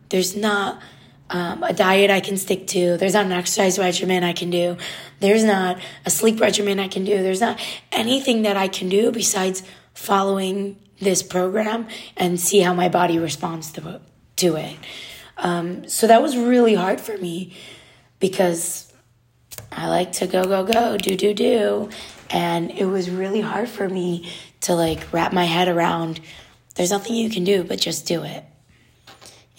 There's 0.09 0.35
not 0.35 0.81
um, 1.29 1.63
a 1.63 1.73
diet 1.73 2.11
I 2.11 2.19
can 2.19 2.37
stick 2.37 2.67
to. 2.67 2.97
There's 2.97 3.13
not 3.13 3.25
an 3.25 3.31
exercise 3.31 3.79
regimen 3.79 4.23
I 4.23 4.33
can 4.33 4.49
do. 4.49 4.77
There's 5.19 5.43
not 5.43 5.79
a 6.05 6.09
sleep 6.09 6.39
regimen 6.39 6.79
I 6.79 6.87
can 6.87 7.03
do. 7.03 7.21
There's 7.21 7.41
not 7.41 7.59
anything 7.91 8.43
that 8.43 8.55
I 8.55 8.67
can 8.67 8.89
do 8.89 9.11
besides 9.11 9.63
following 9.93 10.77
this 10.99 11.23
program 11.23 11.87
and 12.15 12.39
see 12.39 12.59
how 12.59 12.73
my 12.73 12.89
body 12.89 13.19
responds 13.19 13.71
to 13.73 13.99
it. 14.55 14.77
Um, 15.37 15.87
so 15.87 16.07
that 16.07 16.21
was 16.21 16.37
really 16.37 16.75
hard 16.75 17.01
for 17.01 17.17
me 17.17 17.55
because 18.19 18.91
I 19.71 19.87
like 19.87 20.13
to 20.13 20.27
go, 20.27 20.43
go, 20.43 20.63
go, 20.63 20.97
do, 20.97 21.15
do, 21.15 21.33
do. 21.33 21.89
And 22.29 22.71
it 22.71 22.85
was 22.85 23.09
really 23.09 23.41
hard 23.41 23.69
for 23.69 23.87
me 23.87 24.31
to 24.61 24.73
like 24.73 25.11
wrap 25.11 25.33
my 25.33 25.45
head 25.45 25.67
around 25.67 26.19
there's 26.75 26.91
nothing 26.91 27.15
you 27.15 27.29
can 27.29 27.43
do 27.43 27.63
but 27.63 27.79
just 27.79 28.07
do 28.07 28.23
it. 28.23 28.43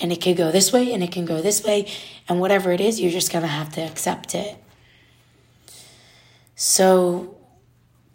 And 0.01 0.13
it 0.13 0.21
could 0.21 0.37
go 0.37 0.51
this 0.51 0.73
way 0.73 0.93
and 0.93 1.03
it 1.03 1.13
can 1.13 1.25
go 1.25 1.41
this 1.41 1.63
way. 1.63 1.91
And 2.29 2.41
whatever 2.41 2.73
it 2.73 2.81
is, 2.81 3.01
you're 3.01 3.13
just 3.13 3.33
going 3.33 3.43
to 3.43 3.49
have 3.49 3.73
to 3.75 3.81
accept 3.81 4.35
it. 4.35 4.57
So 6.57 7.37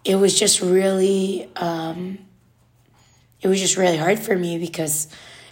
it 0.03 0.15
was 0.15 0.37
just 0.37 0.61
really, 0.61 1.49
um, 1.55 2.19
it 3.41 3.47
was 3.47 3.59
just 3.59 3.77
really 3.77 3.97
hard 3.97 4.19
for 4.19 4.35
me 4.35 4.57
because 4.57 5.07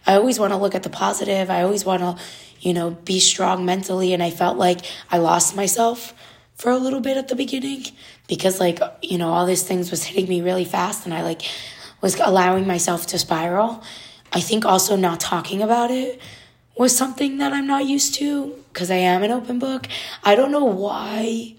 I 0.07 0.15
always 0.15 0.39
want 0.39 0.53
to 0.53 0.57
look 0.57 0.73
at 0.73 0.83
the 0.83 0.89
positive. 0.89 1.49
I 1.49 1.61
always 1.61 1.85
want 1.85 2.01
to, 2.01 2.23
you 2.61 2.73
know, 2.73 2.91
be 2.91 3.19
strong 3.19 3.65
mentally. 3.65 4.13
And 4.13 4.23
I 4.23 4.31
felt 4.31 4.57
like 4.57 4.79
I 5.11 5.17
lost 5.17 5.55
myself 5.55 6.13
for 6.55 6.71
a 6.71 6.77
little 6.77 7.01
bit 7.01 7.17
at 7.17 7.27
the 7.27 7.35
beginning 7.35 7.85
because, 8.27 8.59
like, 8.59 8.79
you 9.01 9.17
know, 9.17 9.29
all 9.29 9.45
these 9.45 9.63
things 9.63 9.91
was 9.91 10.05
hitting 10.05 10.27
me 10.27 10.41
really 10.41 10.65
fast 10.65 11.05
and 11.05 11.13
I, 11.13 11.21
like, 11.21 11.41
was 12.01 12.19
allowing 12.19 12.65
myself 12.65 13.05
to 13.07 13.19
spiral. 13.19 13.83
I 14.33 14.39
think 14.39 14.65
also 14.65 14.95
not 14.95 15.19
talking 15.19 15.61
about 15.61 15.91
it 15.91 16.19
was 16.77 16.95
something 16.95 17.37
that 17.39 17.53
I'm 17.53 17.67
not 17.67 17.85
used 17.85 18.15
to 18.15 18.55
because 18.71 18.91
I 18.91 18.95
am 18.95 19.23
an 19.23 19.31
open 19.31 19.59
book. 19.59 19.87
I 20.23 20.35
don't 20.35 20.51
know 20.51 20.65
why 20.65 21.55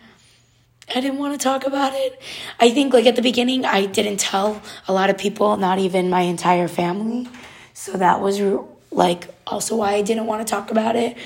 I 0.94 1.00
didn't 1.00 1.18
want 1.18 1.38
to 1.38 1.42
talk 1.42 1.66
about 1.66 1.92
it. 1.94 2.20
I 2.58 2.70
think 2.70 2.94
like 2.94 3.06
at 3.06 3.16
the 3.16 3.22
beginning 3.22 3.64
I 3.64 3.86
didn't 3.86 4.18
tell 4.18 4.62
a 4.86 4.92
lot 4.92 5.10
of 5.10 5.18
people, 5.18 5.56
not 5.56 5.78
even 5.78 6.08
my 6.08 6.22
entire 6.22 6.68
family. 6.68 7.28
So 7.78 7.92
that 7.92 8.20
was 8.20 8.40
like 8.90 9.28
also 9.46 9.76
why 9.76 9.92
I 9.92 10.02
didn't 10.02 10.26
want 10.26 10.44
to 10.44 10.50
talk 10.50 10.72
about 10.72 10.96
it. 10.96 11.16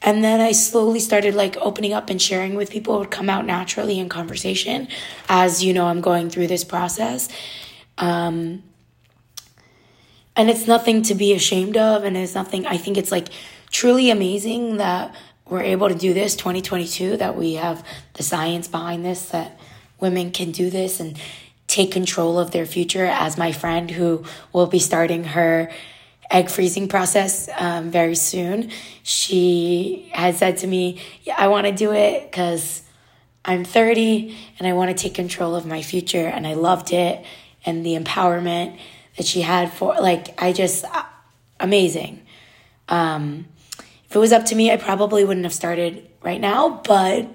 And 0.00 0.22
then 0.22 0.40
I 0.40 0.52
slowly 0.52 1.00
started 1.00 1.34
like 1.34 1.56
opening 1.56 1.92
up 1.92 2.08
and 2.08 2.22
sharing 2.22 2.54
with 2.54 2.70
people. 2.70 2.94
It 2.94 2.98
would 3.00 3.10
come 3.10 3.28
out 3.28 3.44
naturally 3.44 3.98
in 3.98 4.08
conversation 4.08 4.86
as 5.28 5.64
you 5.64 5.72
know 5.72 5.86
I'm 5.86 6.00
going 6.00 6.30
through 6.30 6.46
this 6.46 6.62
process. 6.62 7.28
Um, 7.98 8.62
and 10.36 10.48
it's 10.48 10.68
nothing 10.68 11.02
to 11.02 11.16
be 11.16 11.32
ashamed 11.32 11.76
of, 11.76 12.04
and 12.04 12.16
it's 12.16 12.36
nothing. 12.36 12.64
I 12.64 12.76
think 12.76 12.96
it's 12.96 13.10
like 13.10 13.26
truly 13.72 14.08
amazing 14.08 14.76
that 14.76 15.12
we're 15.46 15.62
able 15.62 15.88
to 15.88 15.96
do 15.96 16.14
this 16.14 16.36
2022 16.36 17.16
that 17.16 17.36
we 17.36 17.54
have 17.54 17.84
the 18.12 18.22
science 18.22 18.68
behind 18.68 19.04
this 19.04 19.30
that 19.30 19.58
women 19.98 20.30
can 20.30 20.52
do 20.52 20.70
this 20.70 21.00
and 21.00 21.18
take 21.78 21.92
control 21.92 22.38
of 22.38 22.50
their 22.50 22.66
future 22.66 23.04
as 23.04 23.38
my 23.38 23.52
friend 23.52 23.90
who 23.90 24.24
will 24.52 24.66
be 24.66 24.78
starting 24.78 25.24
her 25.24 25.70
egg 26.30 26.50
freezing 26.50 26.88
process 26.88 27.48
um, 27.56 27.90
very 27.90 28.14
soon. 28.14 28.70
She 29.02 30.10
has 30.12 30.38
said 30.38 30.58
to 30.58 30.66
me 30.66 31.00
yeah, 31.22 31.36
i 31.38 31.48
want 31.48 31.66
to 31.66 31.72
do 31.72 31.92
it 31.92 32.30
because 32.30 32.82
i'm 33.44 33.64
30 33.64 34.36
and 34.58 34.68
i 34.68 34.72
want 34.72 34.88
to 34.90 35.02
take 35.02 35.14
control 35.14 35.54
of 35.54 35.64
my 35.64 35.80
future 35.80 36.26
and 36.26 36.46
i 36.46 36.54
loved 36.54 36.92
it 36.92 37.24
and 37.64 37.86
the 37.86 37.94
empowerment 37.96 38.78
that 39.16 39.26
she 39.26 39.40
had 39.40 39.72
for 39.72 39.94
like 40.00 40.24
i 40.42 40.52
just 40.52 40.84
uh, 40.84 41.04
amazing. 41.60 42.22
Um, 42.88 43.46
if 44.08 44.16
it 44.16 44.18
was 44.18 44.32
up 44.32 44.46
to 44.46 44.54
me, 44.54 44.72
I 44.72 44.76
probably 44.76 45.24
wouldn't 45.24 45.44
have 45.44 45.52
started 45.52 46.08
right 46.22 46.40
now, 46.40 46.80
but 46.84 47.28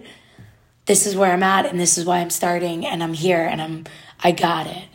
this 0.86 1.06
is 1.06 1.16
where 1.16 1.32
I'm 1.32 1.44
at 1.44 1.66
and 1.66 1.80
this 1.80 1.98
is 1.98 2.06
why 2.06 2.20
I'm 2.20 2.30
starting 2.30 2.86
and 2.86 3.04
I'm 3.04 3.14
here 3.14 3.42
and 3.42 3.62
I'm 3.62 3.86
I 4.24 4.32
got 4.32 4.68
it. 4.68 4.88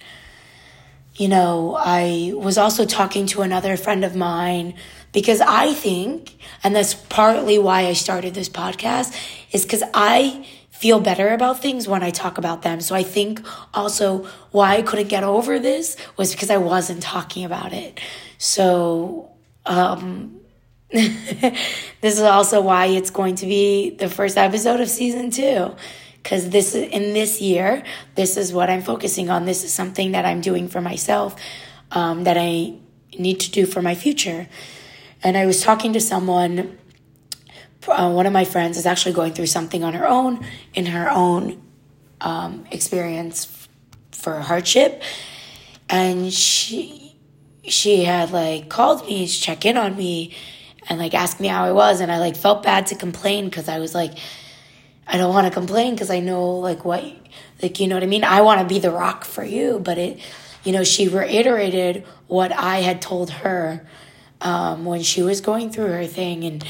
You 1.17 1.29
know, 1.29 1.77
I 1.79 2.33
was 2.35 2.59
also 2.59 2.87
talking 2.87 3.27
to 3.29 3.43
another 3.43 3.77
friend 3.77 4.05
of 4.05 4.15
mine 4.15 4.75
because 5.13 5.41
I 5.41 5.75
think 5.75 6.37
and 6.63 6.75
that's 6.75 6.95
partly 6.95 7.59
why 7.59 7.87
I 7.87 7.93
started 7.93 8.35
this 8.35 8.49
podcast 8.49 9.15
is 9.53 9.65
cuz 9.65 9.83
I 9.93 10.47
feel 10.71 11.01
better 11.01 11.31
about 11.31 11.61
things 11.61 11.89
when 11.89 12.05
I 12.05 12.11
talk 12.11 12.39
about 12.39 12.63
them. 12.63 12.81
So 12.81 12.95
I 12.95 13.03
think 13.03 13.45
also 13.75 14.29
why 14.53 14.77
I 14.77 14.83
couldn't 14.83 15.09
get 15.09 15.25
over 15.25 15.59
this 15.59 15.97
was 16.17 16.31
because 16.31 16.51
I 16.51 16.59
wasn't 16.59 17.03
talking 17.03 17.45
about 17.45 17.73
it. 17.73 17.99
So 18.39 19.31
um 19.67 20.37
this 20.91 22.15
is 22.17 22.21
also 22.21 22.63
why 22.63 22.87
it's 22.87 23.11
going 23.11 23.35
to 23.37 23.47
be 23.47 23.91
the 23.91 24.09
first 24.09 24.39
episode 24.39 24.81
of 24.81 24.89
season 24.89 25.31
two. 25.31 25.75
Because 26.29 26.51
this 26.51 26.75
in 26.75 27.15
this 27.15 27.41
year, 27.41 27.83
this 28.15 28.37
is 28.37 28.53
what 28.53 28.69
I'm 28.69 28.83
focusing 28.83 29.31
on. 29.31 29.47
This 29.47 29.65
is 29.65 29.73
something 29.73 30.13
that 30.13 30.27
I'm 30.27 30.43
doing 30.43 30.69
for 30.69 30.79
myself, 30.79 31.35
um, 31.91 32.25
that 32.25 32.37
I 32.37 32.75
need 33.19 33.41
to 33.41 33.51
do 33.51 33.65
for 33.65 33.81
my 33.81 33.95
future. 33.95 34.47
And 35.23 35.39
I 35.39 35.47
was 35.47 35.63
talking 35.63 35.95
to 35.95 36.01
someone, 36.01 36.77
uh, 37.87 38.13
one 38.13 38.27
of 38.27 38.35
my 38.35 38.45
friends 38.45 38.77
is 38.77 38.85
actually 38.85 39.15
going 39.15 39.33
through 39.33 39.47
something 39.47 39.83
on 39.83 39.95
her 39.95 40.07
own, 40.07 40.45
in 40.75 40.85
her 40.85 41.11
own 41.11 41.63
um, 42.21 42.67
experience 42.71 43.67
for 44.13 44.39
hardship. 44.41 45.03
And 45.89 46.31
she, 46.31 47.17
she 47.65 48.05
had 48.05 48.33
like 48.33 48.69
called 48.69 49.07
me 49.07 49.27
to 49.27 49.33
check 49.33 49.65
in 49.65 49.79
on 49.79 49.97
me 49.97 50.37
and 50.91 50.99
like 50.99 51.15
ask 51.15 51.41
me 51.41 51.49
how 51.49 51.65
I 51.65 51.73
was. 51.73 52.03
And 52.03 52.13
I 52.13 52.19
like 52.19 52.37
felt 52.37 52.63
bad 52.63 52.89
to 52.89 52.97
complain 52.97 53.47
because 53.47 53.67
I 53.67 53.79
was 53.79 53.95
like, 53.95 54.13
I 55.09 55.17
don't 55.17 55.33
want 55.33 55.47
to 55.47 55.53
complain 55.53 55.95
because 55.95 56.11
I 56.11 56.21
know 56.21 56.59
like 56.59 56.85
what, 56.85 57.05
like, 57.63 57.81
you 57.81 57.89
know 57.89 57.97
what 57.97 58.03
I 58.03 58.07
mean? 58.07 58.25
I 58.25 58.43
want 58.43 58.61
to 58.61 58.67
be 58.67 58.79
the 58.79 58.91
rock 58.91 59.25
for 59.25 59.43
you. 59.43 59.79
But 59.79 59.99
it, 59.99 60.21
you 60.65 60.73
know, 60.73 60.85
she 60.85 61.09
reiterated 61.09 62.05
what 62.27 62.53
I 62.53 62.79
had 62.79 63.01
told 63.01 63.31
her 63.31 63.87
um, 64.41 64.85
when 64.85 65.03
she 65.03 65.23
was 65.23 65.41
going 65.41 65.71
through 65.71 65.89
her 65.89 66.07
thing 66.07 66.45
and, 66.45 66.65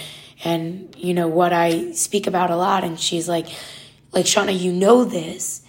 and, 0.44 0.94
you 0.96 1.14
know, 1.14 1.28
what 1.28 1.52
I 1.52 1.92
speak 1.92 2.26
about 2.26 2.50
a 2.50 2.56
lot. 2.56 2.84
And 2.84 2.98
she's 2.98 3.28
like, 3.28 3.46
like, 4.12 4.24
Shauna, 4.24 4.58
you 4.58 4.72
know 4.72 5.04
this 5.04 5.62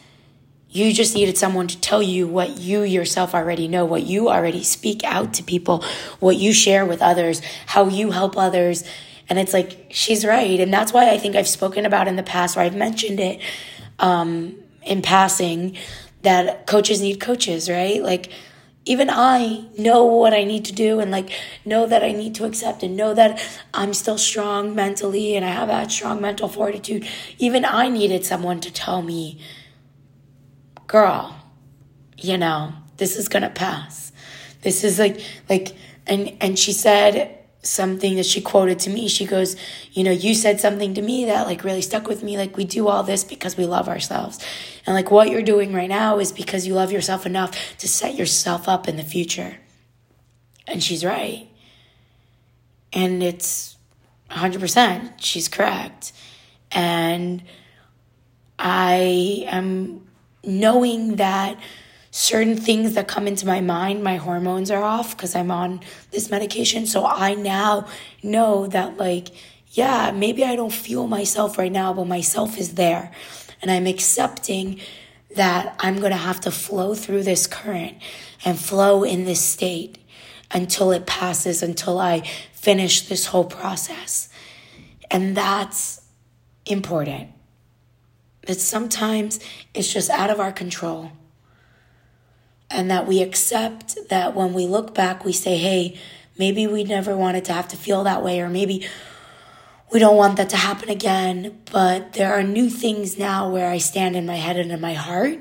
you 0.71 0.93
just 0.93 1.15
needed 1.15 1.37
someone 1.37 1.67
to 1.67 1.79
tell 1.81 2.01
you 2.01 2.27
what 2.27 2.59
you 2.59 2.83
yourself 2.83 3.33
already 3.33 3.67
know, 3.67 3.85
what 3.85 4.03
you 4.03 4.29
already 4.29 4.63
speak 4.63 5.03
out 5.03 5.33
to 5.33 5.43
people, 5.43 5.83
what 6.19 6.35
you 6.35 6.53
share 6.53 6.85
with 6.85 7.01
others, 7.01 7.41
how 7.65 7.87
you 7.87 8.11
help 8.11 8.37
others. 8.37 8.83
And 9.29 9.37
it's 9.37 9.53
like, 9.53 9.87
she's 9.91 10.25
right. 10.25 10.59
And 10.59 10.73
that's 10.73 10.91
why 10.91 11.11
I 11.11 11.17
think 11.17 11.35
I've 11.35 11.47
spoken 11.47 11.85
about 11.85 12.07
in 12.07 12.15
the 12.15 12.23
past, 12.23 12.57
or 12.57 12.61
I've 12.61 12.75
mentioned 12.75 13.19
it 13.19 13.41
um, 13.99 14.55
in 14.83 15.01
passing, 15.01 15.77
that 16.23 16.67
coaches 16.67 17.01
need 17.01 17.19
coaches, 17.19 17.69
right? 17.69 18.01
Like, 18.01 18.31
even 18.85 19.09
I 19.09 19.65
know 19.77 20.05
what 20.05 20.33
I 20.33 20.43
need 20.43 20.65
to 20.65 20.73
do 20.73 20.99
and 20.99 21.11
like 21.11 21.29
know 21.63 21.85
that 21.85 22.03
I 22.03 22.11
need 22.11 22.33
to 22.35 22.45
accept 22.45 22.81
and 22.81 22.97
know 22.97 23.13
that 23.13 23.39
I'm 23.71 23.93
still 23.93 24.17
strong 24.17 24.73
mentally 24.73 25.35
and 25.35 25.45
I 25.45 25.49
have 25.49 25.67
that 25.67 25.91
strong 25.91 26.19
mental 26.19 26.47
fortitude. 26.47 27.07
Even 27.37 27.65
I 27.65 27.89
needed 27.89 28.25
someone 28.25 28.59
to 28.61 28.71
tell 28.71 29.03
me 29.03 29.39
girl, 30.87 31.35
you 32.17 32.37
know, 32.37 32.73
this 32.97 33.15
is 33.15 33.29
gonna 33.29 33.51
pass. 33.51 34.11
This 34.61 34.83
is 34.83 34.97
like 34.97 35.21
like 35.49 35.75
and 36.07 36.35
and 36.41 36.57
she 36.57 36.73
said 36.73 37.37
something 37.61 38.15
that 38.15 38.25
she 38.25 38.41
quoted 38.41 38.79
to 38.79 38.89
me. 38.89 39.07
She 39.07 39.25
goes, 39.25 39.55
you 39.91 40.03
know, 40.03 40.11
you 40.11 40.33
said 40.33 40.59
something 40.59 40.93
to 40.93 41.01
me 41.01 41.25
that 41.25 41.45
like 41.45 41.63
really 41.63 41.81
stuck 41.81 42.07
with 42.07 42.23
me. 42.23 42.37
Like 42.37 42.55
we 42.55 42.63
do 42.63 42.87
all 42.87 43.03
this 43.03 43.23
because 43.23 43.57
we 43.57 43.65
love 43.65 43.89
ourselves. 43.89 44.39
And 44.85 44.95
like 44.95 45.11
what 45.11 45.29
you're 45.29 45.41
doing 45.41 45.73
right 45.73 45.89
now 45.89 46.19
is 46.19 46.31
because 46.31 46.65
you 46.65 46.73
love 46.73 46.91
yourself 46.91 47.25
enough 47.25 47.77
to 47.79 47.87
set 47.87 48.15
yourself 48.15 48.69
up 48.69 48.87
in 48.87 48.95
the 48.95 49.03
future. 49.03 49.57
And 50.67 50.81
she's 50.81 51.03
right. 51.03 51.47
And 52.93 53.21
it's 53.21 53.75
100%. 54.31 55.13
She's 55.17 55.47
correct. 55.47 56.13
And 56.71 57.43
I 58.57 59.45
am 59.47 60.07
knowing 60.43 61.17
that 61.17 61.59
certain 62.19 62.57
things 62.57 62.95
that 62.95 63.07
come 63.07 63.27
into 63.27 63.47
my 63.47 63.61
mind, 63.61 64.03
my 64.03 64.17
hormones 64.17 64.69
are 64.69 64.83
off 64.83 65.15
because 65.15 65.33
I'm 65.37 65.49
on 65.49 65.79
this 66.11 66.29
medication. 66.29 66.85
So 66.85 67.05
I 67.05 67.33
now 67.33 67.87
know 68.21 68.67
that, 68.67 68.97
like, 68.97 69.29
yeah, 69.69 70.11
maybe 70.11 70.43
I 70.43 70.57
don't 70.57 70.73
feel 70.73 71.07
myself 71.07 71.57
right 71.57 71.71
now, 71.71 71.93
but 71.93 72.07
myself 72.07 72.57
is 72.57 72.73
there. 72.73 73.11
And 73.61 73.71
I'm 73.71 73.87
accepting 73.87 74.81
that 75.37 75.77
I'm 75.79 75.99
going 75.99 76.11
to 76.11 76.17
have 76.17 76.41
to 76.41 76.51
flow 76.51 76.93
through 76.93 77.23
this 77.23 77.47
current 77.47 77.95
and 78.43 78.59
flow 78.59 79.05
in 79.05 79.23
this 79.23 79.39
state 79.39 79.97
until 80.51 80.91
it 80.91 81.05
passes, 81.05 81.63
until 81.63 81.99
I 81.99 82.27
finish 82.51 83.07
this 83.07 83.27
whole 83.27 83.45
process. 83.45 84.27
And 85.09 85.37
that's 85.37 86.01
important 86.65 87.29
that 88.45 88.59
sometimes 88.59 89.39
it's 89.73 89.93
just 89.93 90.09
out 90.09 90.29
of 90.29 90.41
our 90.41 90.51
control. 90.51 91.13
And 92.71 92.91
that 92.91 93.07
we 93.07 93.21
accept 93.21 93.97
that 94.09 94.35
when 94.35 94.53
we 94.53 94.67
look 94.67 94.93
back, 94.93 95.25
we 95.25 95.33
say, 95.33 95.57
hey, 95.57 95.97
maybe 96.37 96.67
we 96.67 96.83
never 96.83 97.17
wanted 97.17 97.45
to 97.45 97.53
have 97.53 97.67
to 97.69 97.77
feel 97.77 98.03
that 98.03 98.23
way, 98.23 98.41
or 98.41 98.49
maybe 98.49 98.87
we 99.91 99.99
don't 99.99 100.17
want 100.17 100.37
that 100.37 100.49
to 100.51 100.57
happen 100.57 100.89
again. 100.89 101.59
But 101.71 102.13
there 102.13 102.31
are 102.33 102.43
new 102.43 102.69
things 102.69 103.17
now 103.17 103.49
where 103.49 103.69
I 103.69 103.79
stand 103.79 104.15
in 104.15 104.25
my 104.25 104.35
head 104.35 104.57
and 104.57 104.71
in 104.71 104.79
my 104.79 104.93
heart, 104.93 105.39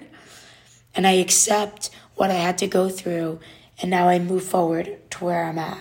and 0.94 1.06
I 1.06 1.12
accept 1.12 1.90
what 2.14 2.30
I 2.30 2.34
had 2.34 2.58
to 2.58 2.66
go 2.66 2.88
through, 2.88 3.40
and 3.80 3.90
now 3.90 4.08
I 4.08 4.18
move 4.18 4.42
forward 4.42 4.98
to 5.10 5.24
where 5.24 5.44
I'm 5.44 5.58
at. 5.58 5.78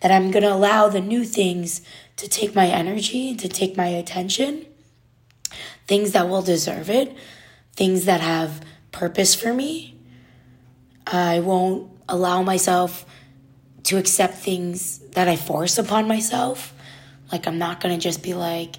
That 0.00 0.12
I'm 0.12 0.30
to 0.30 0.40
allow 0.44 0.88
the 0.88 1.00
new 1.00 1.24
things 1.24 1.82
to 2.16 2.28
take 2.28 2.54
my 2.54 2.68
energy, 2.68 3.34
to 3.34 3.48
take 3.48 3.76
my 3.76 3.88
attention, 3.88 4.64
things 5.88 6.12
that 6.12 6.28
will 6.28 6.42
deserve 6.42 6.88
it, 6.88 7.16
things 7.74 8.04
that 8.04 8.20
have 8.20 8.64
purpose 8.92 9.34
for 9.34 9.52
me. 9.52 9.97
I 11.10 11.40
won't 11.40 11.90
allow 12.08 12.42
myself 12.42 13.06
to 13.84 13.96
accept 13.96 14.34
things 14.34 14.98
that 15.12 15.28
I 15.28 15.36
force 15.36 15.78
upon 15.78 16.06
myself. 16.06 16.74
Like 17.32 17.46
I'm 17.46 17.58
not 17.58 17.80
going 17.80 17.94
to 17.94 18.00
just 18.00 18.22
be 18.22 18.34
like 18.34 18.76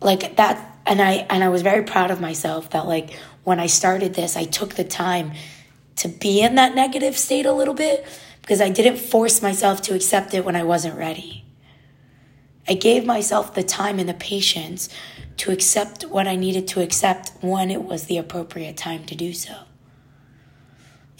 like 0.00 0.36
that 0.36 0.76
and 0.86 1.02
I 1.02 1.26
and 1.28 1.42
I 1.42 1.48
was 1.48 1.62
very 1.62 1.82
proud 1.82 2.10
of 2.10 2.20
myself 2.20 2.70
that 2.70 2.86
like 2.86 3.10
when 3.42 3.58
I 3.58 3.66
started 3.66 4.14
this, 4.14 4.36
I 4.36 4.44
took 4.44 4.74
the 4.74 4.84
time 4.84 5.32
to 5.96 6.08
be 6.08 6.42
in 6.42 6.54
that 6.54 6.74
negative 6.74 7.18
state 7.18 7.46
a 7.46 7.52
little 7.52 7.74
bit 7.74 8.06
because 8.42 8.60
I 8.60 8.70
didn't 8.70 8.96
force 8.96 9.42
myself 9.42 9.82
to 9.82 9.94
accept 9.94 10.32
it 10.32 10.44
when 10.44 10.56
I 10.56 10.62
wasn't 10.62 10.96
ready. 10.96 11.44
I 12.68 12.74
gave 12.74 13.04
myself 13.04 13.54
the 13.54 13.64
time 13.64 13.98
and 13.98 14.08
the 14.08 14.14
patience 14.14 14.88
to 15.38 15.50
accept 15.50 16.04
what 16.04 16.28
I 16.28 16.36
needed 16.36 16.68
to 16.68 16.82
accept 16.82 17.32
when 17.40 17.70
it 17.70 17.82
was 17.82 18.04
the 18.04 18.18
appropriate 18.18 18.76
time 18.76 19.04
to 19.06 19.16
do 19.16 19.32
so. 19.32 19.54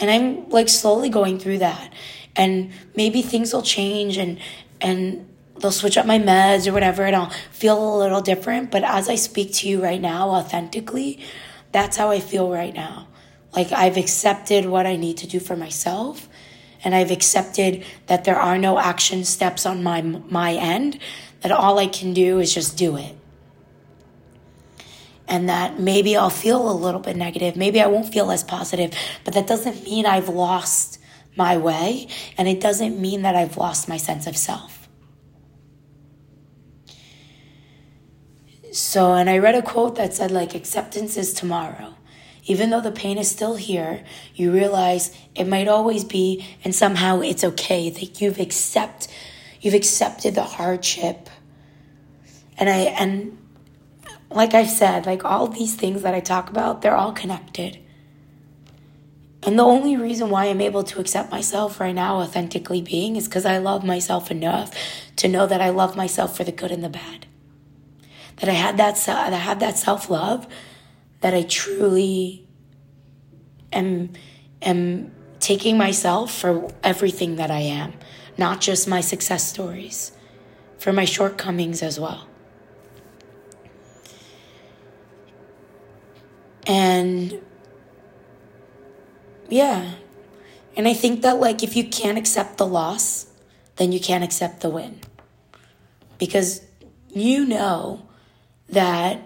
And 0.00 0.10
I'm 0.10 0.48
like 0.48 0.68
slowly 0.68 1.08
going 1.08 1.38
through 1.38 1.58
that. 1.58 1.92
And 2.34 2.72
maybe 2.96 3.22
things 3.22 3.52
will 3.52 3.62
change 3.62 4.16
and 4.16 4.38
and 4.80 5.28
they'll 5.58 5.70
switch 5.70 5.98
up 5.98 6.06
my 6.06 6.18
meds 6.18 6.66
or 6.66 6.72
whatever 6.72 7.04
and 7.04 7.14
I'll 7.14 7.30
feel 7.50 7.96
a 7.96 7.98
little 7.98 8.22
different. 8.22 8.70
But 8.70 8.82
as 8.82 9.08
I 9.08 9.14
speak 9.14 9.52
to 9.54 9.68
you 9.68 9.82
right 9.82 10.00
now, 10.00 10.30
authentically, 10.30 11.20
that's 11.70 11.96
how 11.98 12.10
I 12.10 12.18
feel 12.18 12.50
right 12.50 12.74
now. 12.74 13.08
Like 13.54 13.70
I've 13.72 13.96
accepted 13.96 14.64
what 14.64 14.86
I 14.86 14.96
need 14.96 15.18
to 15.18 15.26
do 15.26 15.38
for 15.38 15.56
myself 15.56 16.28
and 16.82 16.94
I've 16.94 17.10
accepted 17.10 17.84
that 18.06 18.24
there 18.24 18.40
are 18.40 18.58
no 18.58 18.78
action 18.78 19.24
steps 19.24 19.66
on 19.66 19.82
my 19.82 20.00
my 20.02 20.54
end, 20.54 20.98
that 21.42 21.52
all 21.52 21.78
I 21.78 21.86
can 21.86 22.12
do 22.12 22.38
is 22.38 22.54
just 22.54 22.76
do 22.76 22.96
it. 22.96 23.16
And 25.30 25.48
that 25.48 25.78
maybe 25.78 26.16
I'll 26.16 26.28
feel 26.28 26.70
a 26.70 26.74
little 26.74 27.00
bit 27.00 27.16
negative, 27.16 27.56
maybe 27.56 27.80
I 27.80 27.86
won't 27.86 28.12
feel 28.12 28.30
as 28.32 28.42
positive, 28.42 28.92
but 29.24 29.32
that 29.34 29.46
doesn't 29.46 29.84
mean 29.84 30.04
I've 30.04 30.28
lost 30.28 30.98
my 31.36 31.56
way 31.56 32.08
and 32.36 32.48
it 32.48 32.60
doesn't 32.60 33.00
mean 33.00 33.22
that 33.22 33.36
I've 33.36 33.56
lost 33.56 33.88
my 33.88 33.96
sense 33.96 34.26
of 34.26 34.36
self. 34.36 34.88
So, 38.72 39.14
and 39.14 39.30
I 39.30 39.38
read 39.38 39.54
a 39.54 39.62
quote 39.62 39.96
that 39.96 40.14
said, 40.14 40.30
like, 40.30 40.54
acceptance 40.54 41.16
is 41.16 41.32
tomorrow. 41.32 41.94
Even 42.44 42.70
though 42.70 42.80
the 42.80 42.92
pain 42.92 43.18
is 43.18 43.30
still 43.30 43.56
here, 43.56 44.04
you 44.34 44.52
realize 44.52 45.16
it 45.34 45.46
might 45.46 45.68
always 45.68 46.04
be, 46.04 46.44
and 46.64 46.74
somehow 46.74 47.20
it's 47.20 47.44
okay 47.44 47.90
that 47.90 48.20
you've 48.20 48.38
accept, 48.38 49.08
you've 49.60 49.74
accepted 49.74 50.34
the 50.34 50.44
hardship. 50.44 51.28
And 52.58 52.68
I, 52.68 52.78
and 52.98 53.38
like 54.30 54.54
I 54.54 54.64
said, 54.64 55.06
like 55.06 55.24
all 55.24 55.48
these 55.48 55.74
things 55.74 56.02
that 56.02 56.14
I 56.14 56.20
talk 56.20 56.50
about, 56.50 56.82
they're 56.82 56.96
all 56.96 57.12
connected. 57.12 57.78
And 59.42 59.58
the 59.58 59.64
only 59.64 59.96
reason 59.96 60.30
why 60.30 60.46
I'm 60.46 60.60
able 60.60 60.84
to 60.84 61.00
accept 61.00 61.30
myself 61.30 61.80
right 61.80 61.94
now, 61.94 62.20
authentically 62.20 62.82
being, 62.82 63.16
is 63.16 63.26
because 63.26 63.46
I 63.46 63.58
love 63.58 63.84
myself 63.84 64.30
enough 64.30 64.72
to 65.16 65.28
know 65.28 65.46
that 65.46 65.60
I 65.60 65.70
love 65.70 65.96
myself 65.96 66.36
for 66.36 66.44
the 66.44 66.52
good 66.52 66.70
and 66.70 66.84
the 66.84 66.90
bad 66.90 67.26
that 68.40 68.48
I 68.48 68.54
had 68.54 68.78
that 68.78 68.96
that 69.06 69.32
I 69.32 69.36
have 69.36 69.60
that 69.60 69.78
self 69.78 70.10
love, 70.10 70.46
that 71.20 71.34
I 71.34 71.42
truly 71.42 72.46
am 73.72 74.12
am 74.62 75.12
taking 75.38 75.78
myself 75.78 76.34
for 76.34 76.72
everything 76.82 77.36
that 77.36 77.50
I 77.50 77.60
am, 77.60 77.92
not 78.36 78.60
just 78.60 78.88
my 78.88 79.00
success 79.00 79.46
stories, 79.48 80.12
for 80.78 80.92
my 80.92 81.04
shortcomings 81.04 81.82
as 81.82 82.00
well. 82.00 82.26
And 87.00 87.40
yeah. 89.48 89.94
And 90.76 90.86
I 90.86 90.92
think 90.92 91.22
that 91.22 91.40
like 91.40 91.62
if 91.62 91.74
you 91.74 91.84
can't 91.84 92.18
accept 92.18 92.58
the 92.58 92.66
loss, 92.66 93.26
then 93.76 93.92
you 93.92 94.00
can't 94.00 94.22
accept 94.22 94.60
the 94.60 94.68
win. 94.68 95.00
Because 96.18 96.62
you 97.08 97.46
know 97.46 98.06
that 98.68 99.18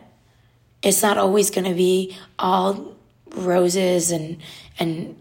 it's 0.82 1.02
not 1.02 1.18
always 1.18 1.50
going 1.50 1.64
to 1.64 1.74
be 1.74 2.16
all 2.38 2.94
roses 3.34 4.12
and 4.12 4.38
and 4.78 5.20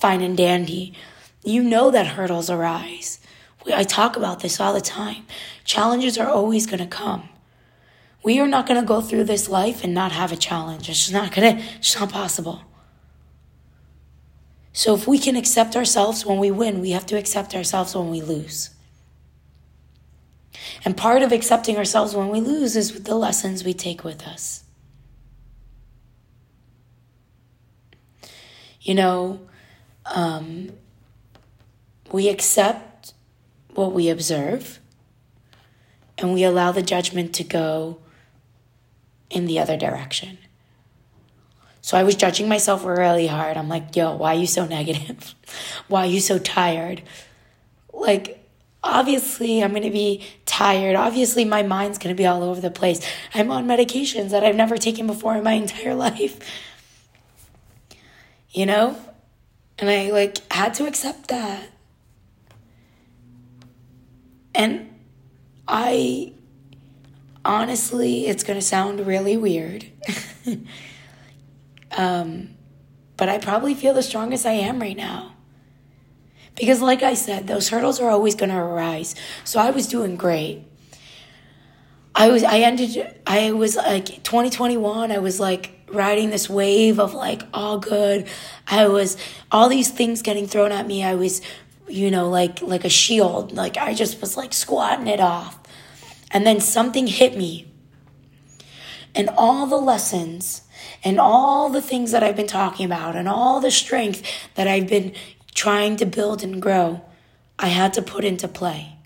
fine 0.00 0.22
and 0.22 0.36
dandy. 0.36 0.94
You 1.44 1.62
know 1.62 1.90
that 1.90 2.06
hurdles 2.06 2.48
arise. 2.48 3.20
I 3.66 3.84
talk 3.84 4.16
about 4.16 4.40
this 4.40 4.58
all 4.58 4.72
the 4.72 4.80
time. 4.80 5.26
Challenges 5.64 6.16
are 6.16 6.28
always 6.28 6.66
going 6.66 6.80
to 6.80 6.86
come. 6.86 7.29
We 8.22 8.38
are 8.38 8.46
not 8.46 8.66
going 8.66 8.80
to 8.80 8.86
go 8.86 9.00
through 9.00 9.24
this 9.24 9.48
life 9.48 9.82
and 9.82 9.94
not 9.94 10.12
have 10.12 10.30
a 10.32 10.36
challenge. 10.36 10.88
It's 10.88 11.00
just 11.00 11.12
not 11.12 11.32
going 11.34 11.56
to, 11.56 11.64
it's 11.76 11.98
not 11.98 12.10
possible. 12.10 12.62
So 14.72 14.94
if 14.94 15.06
we 15.06 15.18
can 15.18 15.36
accept 15.36 15.74
ourselves 15.74 16.24
when 16.24 16.38
we 16.38 16.50
win, 16.50 16.80
we 16.80 16.90
have 16.90 17.06
to 17.06 17.18
accept 17.18 17.54
ourselves 17.54 17.94
when 17.94 18.10
we 18.10 18.20
lose. 18.20 18.70
And 20.84 20.96
part 20.96 21.22
of 21.22 21.32
accepting 21.32 21.76
ourselves 21.76 22.14
when 22.14 22.28
we 22.28 22.40
lose 22.40 22.76
is 22.76 22.92
with 22.92 23.04
the 23.04 23.14
lessons 23.14 23.64
we 23.64 23.74
take 23.74 24.04
with 24.04 24.26
us. 24.26 24.64
You 28.80 28.94
know, 28.94 29.40
um, 30.06 30.72
we 32.12 32.28
accept 32.28 33.12
what 33.74 33.92
we 33.92 34.08
observe 34.08 34.80
and 36.16 36.32
we 36.32 36.44
allow 36.44 36.72
the 36.72 36.82
judgment 36.82 37.34
to 37.34 37.44
go 37.44 37.98
in 39.30 39.46
the 39.46 39.58
other 39.58 39.76
direction. 39.76 40.38
So 41.80 41.96
I 41.96 42.02
was 42.02 42.14
judging 42.14 42.48
myself 42.48 42.84
really 42.84 43.26
hard. 43.26 43.56
I'm 43.56 43.68
like, 43.68 43.96
yo, 43.96 44.14
why 44.14 44.34
are 44.34 44.38
you 44.38 44.46
so 44.46 44.66
negative? 44.66 45.34
why 45.88 46.04
are 46.04 46.10
you 46.10 46.20
so 46.20 46.38
tired? 46.38 47.02
Like, 47.92 48.40
obviously 48.82 49.62
I'm 49.62 49.70
going 49.70 49.82
to 49.82 49.90
be 49.90 50.26
tired. 50.46 50.96
Obviously 50.96 51.44
my 51.44 51.62
mind's 51.62 51.98
going 51.98 52.14
to 52.14 52.18
be 52.20 52.26
all 52.26 52.42
over 52.42 52.60
the 52.60 52.70
place. 52.70 53.00
I'm 53.34 53.50
on 53.50 53.66
medications 53.66 54.30
that 54.30 54.44
I've 54.44 54.56
never 54.56 54.76
taken 54.76 55.06
before 55.06 55.36
in 55.36 55.44
my 55.44 55.52
entire 55.64 55.94
life. 55.94 56.38
You 58.50 58.66
know? 58.66 58.96
And 59.78 59.88
I 59.88 60.10
like 60.10 60.52
had 60.52 60.74
to 60.74 60.86
accept 60.86 61.28
that. 61.28 61.70
And 64.54 64.94
I 65.66 66.34
honestly, 67.44 68.26
it's 68.26 68.44
going 68.44 68.58
to 68.58 68.64
sound 68.64 69.06
really 69.06 69.36
weird. 69.36 69.86
um 71.96 72.50
but 73.20 73.28
I 73.28 73.36
probably 73.36 73.74
feel 73.74 73.92
the 73.92 74.02
strongest 74.02 74.46
I 74.46 74.52
am 74.52 74.80
right 74.80 74.96
now. 74.96 75.34
Because, 76.56 76.80
like 76.80 77.02
I 77.02 77.12
said, 77.12 77.46
those 77.46 77.68
hurdles 77.68 78.00
are 78.00 78.08
always 78.08 78.34
going 78.34 78.48
to 78.48 78.56
arise. 78.56 79.14
So 79.44 79.60
I 79.60 79.72
was 79.72 79.86
doing 79.86 80.16
great. 80.16 80.64
I 82.14 82.30
was, 82.30 82.42
I 82.42 82.60
ended, 82.60 83.14
I 83.26 83.52
was 83.52 83.76
like 83.76 84.22
2021, 84.24 85.12
I 85.12 85.18
was 85.18 85.38
like 85.38 85.82
riding 85.92 86.30
this 86.30 86.48
wave 86.48 86.98
of 86.98 87.12
like 87.12 87.42
all 87.52 87.78
good. 87.78 88.26
I 88.66 88.88
was, 88.88 89.18
all 89.52 89.68
these 89.68 89.90
things 89.90 90.22
getting 90.22 90.46
thrown 90.46 90.72
at 90.72 90.86
me. 90.86 91.04
I 91.04 91.14
was, 91.14 91.42
you 91.88 92.10
know, 92.10 92.30
like, 92.30 92.62
like 92.62 92.86
a 92.86 92.88
shield. 92.88 93.52
Like 93.52 93.76
I 93.76 93.92
just 93.92 94.22
was 94.22 94.34
like 94.34 94.54
squatting 94.54 95.08
it 95.08 95.20
off. 95.20 95.59
And 96.30 96.46
then 96.46 96.60
something 96.60 97.06
hit 97.06 97.36
me. 97.36 97.66
And 99.14 99.28
all 99.36 99.66
the 99.66 99.76
lessons 99.76 100.62
and 101.02 101.18
all 101.18 101.68
the 101.68 101.82
things 101.82 102.12
that 102.12 102.22
I've 102.22 102.36
been 102.36 102.46
talking 102.46 102.86
about 102.86 103.16
and 103.16 103.28
all 103.28 103.60
the 103.60 103.70
strength 103.70 104.22
that 104.54 104.68
I've 104.68 104.86
been 104.86 105.12
trying 105.54 105.96
to 105.96 106.06
build 106.06 106.42
and 106.42 106.62
grow, 106.62 107.02
I 107.58 107.68
had 107.68 107.92
to 107.94 108.02
put 108.02 108.24
into 108.24 108.48
play. 108.48 108.96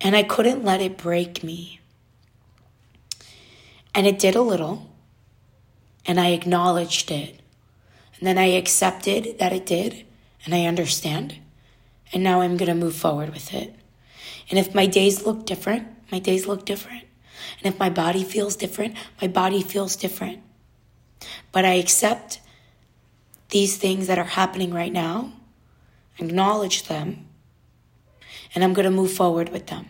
And 0.00 0.14
I 0.14 0.22
couldn't 0.22 0.64
let 0.64 0.80
it 0.80 0.96
break 0.96 1.42
me. 1.42 1.80
And 3.94 4.06
it 4.06 4.18
did 4.18 4.36
a 4.36 4.42
little, 4.42 4.90
and 6.06 6.20
I 6.20 6.28
acknowledged 6.28 7.10
it. 7.10 7.40
And 8.18 8.26
then 8.26 8.38
I 8.38 8.46
accepted 8.46 9.38
that 9.38 9.52
it 9.52 9.66
did, 9.66 10.04
and 10.44 10.54
I 10.54 10.66
understand. 10.66 11.36
And 12.12 12.22
now 12.22 12.42
I'm 12.42 12.56
going 12.56 12.68
to 12.68 12.74
move 12.74 12.94
forward 12.94 13.30
with 13.32 13.52
it. 13.52 13.74
And 14.50 14.58
if 14.58 14.74
my 14.74 14.86
days 14.86 15.26
look 15.26 15.46
different, 15.46 15.86
my 16.10 16.18
days 16.18 16.46
look 16.46 16.64
different. 16.64 17.04
And 17.58 17.72
if 17.72 17.78
my 17.78 17.90
body 17.90 18.24
feels 18.24 18.56
different, 18.56 18.94
my 19.20 19.28
body 19.28 19.62
feels 19.62 19.96
different. 19.96 20.40
But 21.52 21.64
I 21.64 21.74
accept 21.74 22.40
these 23.50 23.76
things 23.76 24.06
that 24.06 24.18
are 24.18 24.24
happening 24.24 24.72
right 24.72 24.92
now, 24.92 25.32
acknowledge 26.18 26.84
them, 26.84 27.26
and 28.54 28.62
I'm 28.62 28.74
going 28.74 28.84
to 28.84 28.90
move 28.90 29.12
forward 29.12 29.48
with 29.50 29.66
them. 29.66 29.86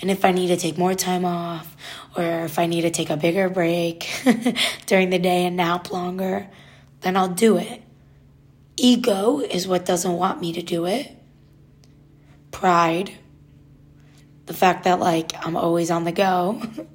And 0.00 0.10
if 0.10 0.24
I 0.24 0.32
need 0.32 0.48
to 0.48 0.56
take 0.56 0.78
more 0.78 0.94
time 0.94 1.24
off, 1.24 1.76
or 2.16 2.44
if 2.44 2.58
I 2.58 2.66
need 2.66 2.82
to 2.82 2.90
take 2.90 3.10
a 3.10 3.16
bigger 3.16 3.48
break 3.48 4.08
during 4.86 5.10
the 5.10 5.18
day 5.18 5.44
and 5.44 5.56
nap 5.56 5.90
longer, 5.90 6.48
then 7.00 7.16
I'll 7.16 7.28
do 7.28 7.56
it. 7.56 7.82
Ego 8.76 9.40
is 9.40 9.66
what 9.66 9.84
doesn't 9.84 10.12
want 10.12 10.40
me 10.40 10.52
to 10.52 10.62
do 10.62 10.86
it. 10.86 11.17
Pride, 12.50 13.12
the 14.46 14.54
fact 14.54 14.84
that 14.84 15.00
like 15.00 15.32
I'm 15.46 15.56
always 15.56 15.90
on 15.90 16.04
the 16.04 16.12
go. 16.12 16.62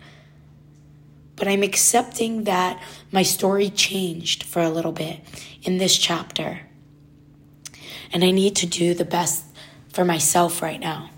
but 1.36 1.48
I'm 1.48 1.64
accepting 1.64 2.46
that 2.46 2.82
my 3.12 3.24
story 3.24 3.70
changed 3.70 4.44
for 4.44 4.62
a 4.62 4.70
little 4.70 4.92
bit 4.92 5.20
in 5.64 5.78
this 5.78 5.98
chapter. 5.98 6.62
And 8.12 8.24
I 8.24 8.32
need 8.32 8.56
to 8.58 8.68
do 8.68 8.94
the 8.94 9.06
best 9.06 9.44
for 9.92 10.06
myself 10.06 10.62
right 10.62 10.80
now. 10.80 11.10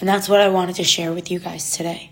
And 0.00 0.08
that's 0.08 0.28
what 0.28 0.40
I 0.40 0.48
wanted 0.48 0.76
to 0.76 0.84
share 0.84 1.12
with 1.12 1.30
you 1.30 1.38
guys 1.38 1.76
today. 1.76 2.10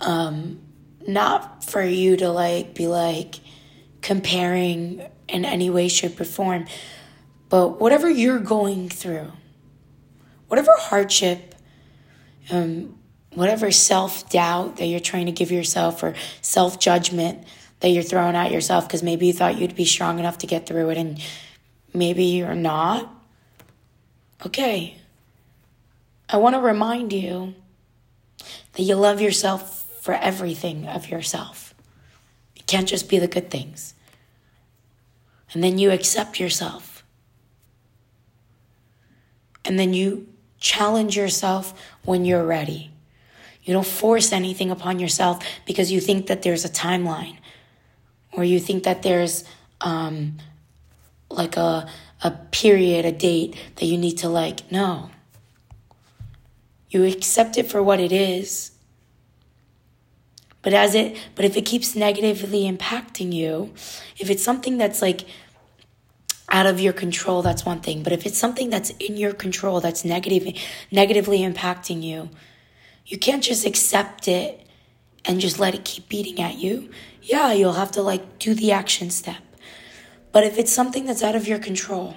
Um, 0.00 0.60
not 1.06 1.64
for 1.64 1.82
you 1.82 2.16
to 2.18 2.28
like 2.28 2.74
be 2.74 2.86
like 2.86 3.36
comparing 4.00 5.02
in 5.28 5.44
any 5.44 5.70
way, 5.70 5.88
shape, 5.88 6.20
or 6.20 6.24
form, 6.24 6.66
but 7.48 7.80
whatever 7.80 8.08
you're 8.08 8.38
going 8.38 8.88
through, 8.88 9.32
whatever 10.48 10.72
hardship, 10.76 11.54
um, 12.50 12.98
whatever 13.34 13.70
self 13.70 14.28
doubt 14.30 14.76
that 14.78 14.86
you're 14.86 15.00
trying 15.00 15.26
to 15.26 15.32
give 15.32 15.50
yourself 15.50 16.02
or 16.02 16.14
self 16.42 16.80
judgment 16.80 17.46
that 17.80 17.90
you're 17.90 18.02
throwing 18.02 18.34
at 18.34 18.50
yourself 18.50 18.88
because 18.88 19.02
maybe 19.02 19.26
you 19.26 19.32
thought 19.32 19.58
you'd 19.58 19.76
be 19.76 19.84
strong 19.84 20.18
enough 20.18 20.38
to 20.38 20.46
get 20.46 20.66
through 20.66 20.90
it 20.90 20.98
and 20.98 21.22
maybe 21.94 22.24
you're 22.24 22.54
not. 22.54 23.08
okay, 24.44 24.96
I 26.28 26.36
want 26.36 26.54
to 26.54 26.60
remind 26.60 27.12
you 27.12 27.54
that 28.74 28.82
you 28.82 28.94
love 28.94 29.20
yourself 29.20 29.88
for 30.02 30.14
everything 30.14 30.86
of 30.86 31.08
yourself. 31.08 31.74
It 32.54 32.66
can't 32.66 32.88
just 32.88 33.08
be 33.08 33.18
the 33.18 33.26
good 33.26 33.50
things. 33.50 33.94
And 35.52 35.64
then 35.64 35.78
you 35.78 35.90
accept 35.90 36.38
yourself. 36.38 37.02
And 39.64 39.78
then 39.78 39.94
you 39.94 40.27
challenge 40.60 41.16
yourself 41.16 41.74
when 42.04 42.24
you're 42.24 42.44
ready. 42.44 42.90
You 43.62 43.74
don't 43.74 43.86
force 43.86 44.32
anything 44.32 44.70
upon 44.70 44.98
yourself 44.98 45.44
because 45.66 45.92
you 45.92 46.00
think 46.00 46.26
that 46.28 46.42
there's 46.42 46.64
a 46.64 46.68
timeline 46.68 47.36
or 48.32 48.44
you 48.44 48.58
think 48.58 48.84
that 48.84 49.02
there's 49.02 49.44
um, 49.80 50.38
like 51.30 51.56
a, 51.56 51.88
a 52.22 52.30
period, 52.50 53.04
a 53.04 53.12
date 53.12 53.56
that 53.76 53.84
you 53.84 53.98
need 53.98 54.18
to 54.18 54.28
like. 54.28 54.70
No. 54.72 55.10
You 56.90 57.04
accept 57.04 57.58
it 57.58 57.70
for 57.70 57.82
what 57.82 58.00
it 58.00 58.12
is. 58.12 58.72
But 60.62 60.72
as 60.72 60.94
it 60.94 61.16
but 61.34 61.44
if 61.44 61.56
it 61.56 61.62
keeps 61.62 61.94
negatively 61.94 62.70
impacting 62.70 63.32
you, 63.32 63.72
if 64.18 64.28
it's 64.28 64.42
something 64.42 64.76
that's 64.76 65.00
like 65.00 65.24
out 66.50 66.66
of 66.66 66.80
your 66.80 66.92
control, 66.92 67.42
that's 67.42 67.64
one 67.64 67.80
thing. 67.80 68.02
But 68.02 68.12
if 68.12 68.24
it's 68.26 68.38
something 68.38 68.70
that's 68.70 68.90
in 68.90 69.16
your 69.16 69.32
control, 69.32 69.80
that's 69.80 70.04
negative, 70.04 70.54
negatively 70.90 71.40
impacting 71.40 72.02
you, 72.02 72.30
you 73.06 73.18
can't 73.18 73.42
just 73.42 73.66
accept 73.66 74.28
it 74.28 74.66
and 75.24 75.40
just 75.40 75.58
let 75.58 75.74
it 75.74 75.84
keep 75.84 76.08
beating 76.08 76.40
at 76.40 76.58
you. 76.58 76.90
Yeah, 77.22 77.52
you'll 77.52 77.74
have 77.74 77.92
to 77.92 78.02
like 78.02 78.38
do 78.38 78.54
the 78.54 78.72
action 78.72 79.10
step. 79.10 79.42
But 80.32 80.44
if 80.44 80.58
it's 80.58 80.72
something 80.72 81.04
that's 81.04 81.22
out 81.22 81.36
of 81.36 81.46
your 81.46 81.58
control 81.58 82.16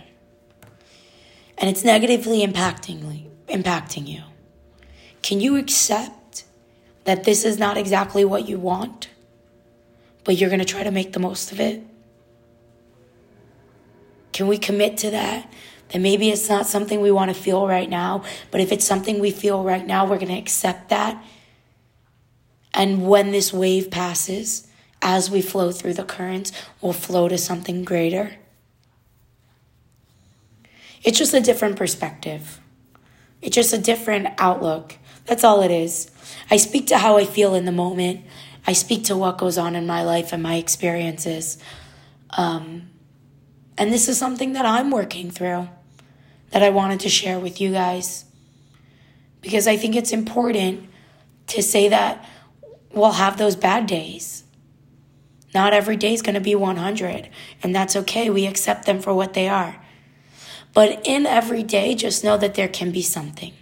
and 1.57 1.69
it's 1.69 1.83
negatively 1.83 2.45
impacting 2.45 3.27
impacting 3.47 4.07
you, 4.07 4.21
can 5.21 5.41
you 5.41 5.57
accept 5.57 6.45
that 7.03 7.23
this 7.25 7.43
is 7.43 7.57
not 7.57 7.77
exactly 7.77 8.23
what 8.23 8.47
you 8.47 8.59
want, 8.59 9.09
but 10.23 10.37
you're 10.37 10.49
going 10.49 10.59
to 10.59 10.65
try 10.65 10.83
to 10.83 10.91
make 10.91 11.13
the 11.13 11.19
most 11.19 11.51
of 11.51 11.59
it? 11.59 11.83
Can 14.33 14.47
we 14.47 14.57
commit 14.57 14.97
to 14.97 15.11
that? 15.11 15.51
That 15.89 15.99
maybe 15.99 16.29
it's 16.29 16.49
not 16.49 16.65
something 16.65 17.01
we 17.01 17.11
want 17.11 17.33
to 17.33 17.39
feel 17.39 17.67
right 17.67 17.89
now, 17.89 18.23
but 18.49 18.61
if 18.61 18.71
it's 18.71 18.85
something 18.85 19.19
we 19.19 19.31
feel 19.31 19.63
right 19.63 19.85
now, 19.85 20.05
we're 20.05 20.17
going 20.17 20.29
to 20.29 20.37
accept 20.37 20.89
that. 20.89 21.21
And 22.73 23.07
when 23.07 23.31
this 23.31 23.51
wave 23.51 23.91
passes, 23.91 24.67
as 25.01 25.29
we 25.29 25.41
flow 25.41 25.71
through 25.71 25.93
the 25.93 26.03
currents, 26.03 26.51
we'll 26.79 26.93
flow 26.93 27.27
to 27.27 27.37
something 27.37 27.83
greater. 27.83 28.37
It's 31.03 31.17
just 31.17 31.33
a 31.33 31.41
different 31.41 31.75
perspective. 31.75 32.59
It's 33.41 33.55
just 33.55 33.73
a 33.73 33.77
different 33.77 34.29
outlook. 34.37 34.97
That's 35.25 35.43
all 35.43 35.63
it 35.63 35.71
is. 35.71 36.11
I 36.49 36.57
speak 36.57 36.87
to 36.87 36.97
how 36.99 37.17
I 37.17 37.25
feel 37.25 37.55
in 37.55 37.65
the 37.65 37.71
moment. 37.71 38.21
I 38.67 38.73
speak 38.73 39.05
to 39.05 39.17
what 39.17 39.39
goes 39.39 39.57
on 39.57 39.75
in 39.75 39.87
my 39.87 40.03
life 40.03 40.31
and 40.31 40.43
my 40.43 40.55
experiences. 40.55 41.57
Um, 42.29 42.90
and 43.81 43.91
this 43.91 44.07
is 44.07 44.15
something 44.15 44.53
that 44.53 44.63
I'm 44.63 44.91
working 44.91 45.31
through 45.31 45.67
that 46.51 46.61
I 46.61 46.69
wanted 46.69 46.99
to 46.99 47.09
share 47.09 47.39
with 47.39 47.59
you 47.59 47.71
guys. 47.71 48.25
Because 49.41 49.67
I 49.67 49.75
think 49.75 49.95
it's 49.95 50.11
important 50.11 50.87
to 51.47 51.63
say 51.63 51.89
that 51.89 52.23
we'll 52.91 53.13
have 53.13 53.37
those 53.39 53.55
bad 53.55 53.87
days. 53.87 54.43
Not 55.55 55.73
every 55.73 55.95
day 55.95 56.13
is 56.13 56.21
going 56.21 56.35
to 56.35 56.39
be 56.39 56.53
100, 56.53 57.29
and 57.63 57.73
that's 57.73 57.95
okay. 57.95 58.29
We 58.29 58.45
accept 58.45 58.85
them 58.85 59.01
for 59.01 59.15
what 59.15 59.33
they 59.33 59.49
are. 59.49 59.83
But 60.75 61.01
in 61.03 61.25
every 61.25 61.63
day, 61.63 61.95
just 61.95 62.23
know 62.23 62.37
that 62.37 62.53
there 62.53 62.67
can 62.67 62.91
be 62.91 63.01
something. 63.01 63.53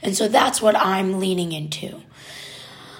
And 0.00 0.16
so 0.16 0.28
that's 0.28 0.62
what 0.62 0.76
I'm 0.76 1.18
leaning 1.20 1.52
into. 1.52 2.00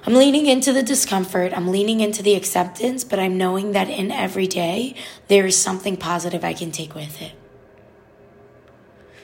I'm 0.07 0.15
leaning 0.15 0.47
into 0.47 0.73
the 0.73 0.83
discomfort, 0.83 1.53
I'm 1.55 1.69
leaning 1.69 2.01
into 2.01 2.23
the 2.23 2.35
acceptance, 2.35 3.05
but 3.05 3.19
I'm 3.19 3.39
knowing 3.39 3.73
that 3.73 3.89
in 3.89 4.11
every 4.11 4.47
day, 4.47 4.95
there 5.29 5.47
is 5.47 5.57
something 5.57 5.97
positive 5.97 6.45
I 6.45 6.53
can 6.53 6.71
take 6.71 6.95
with 6.95 7.23
it. 7.23 7.33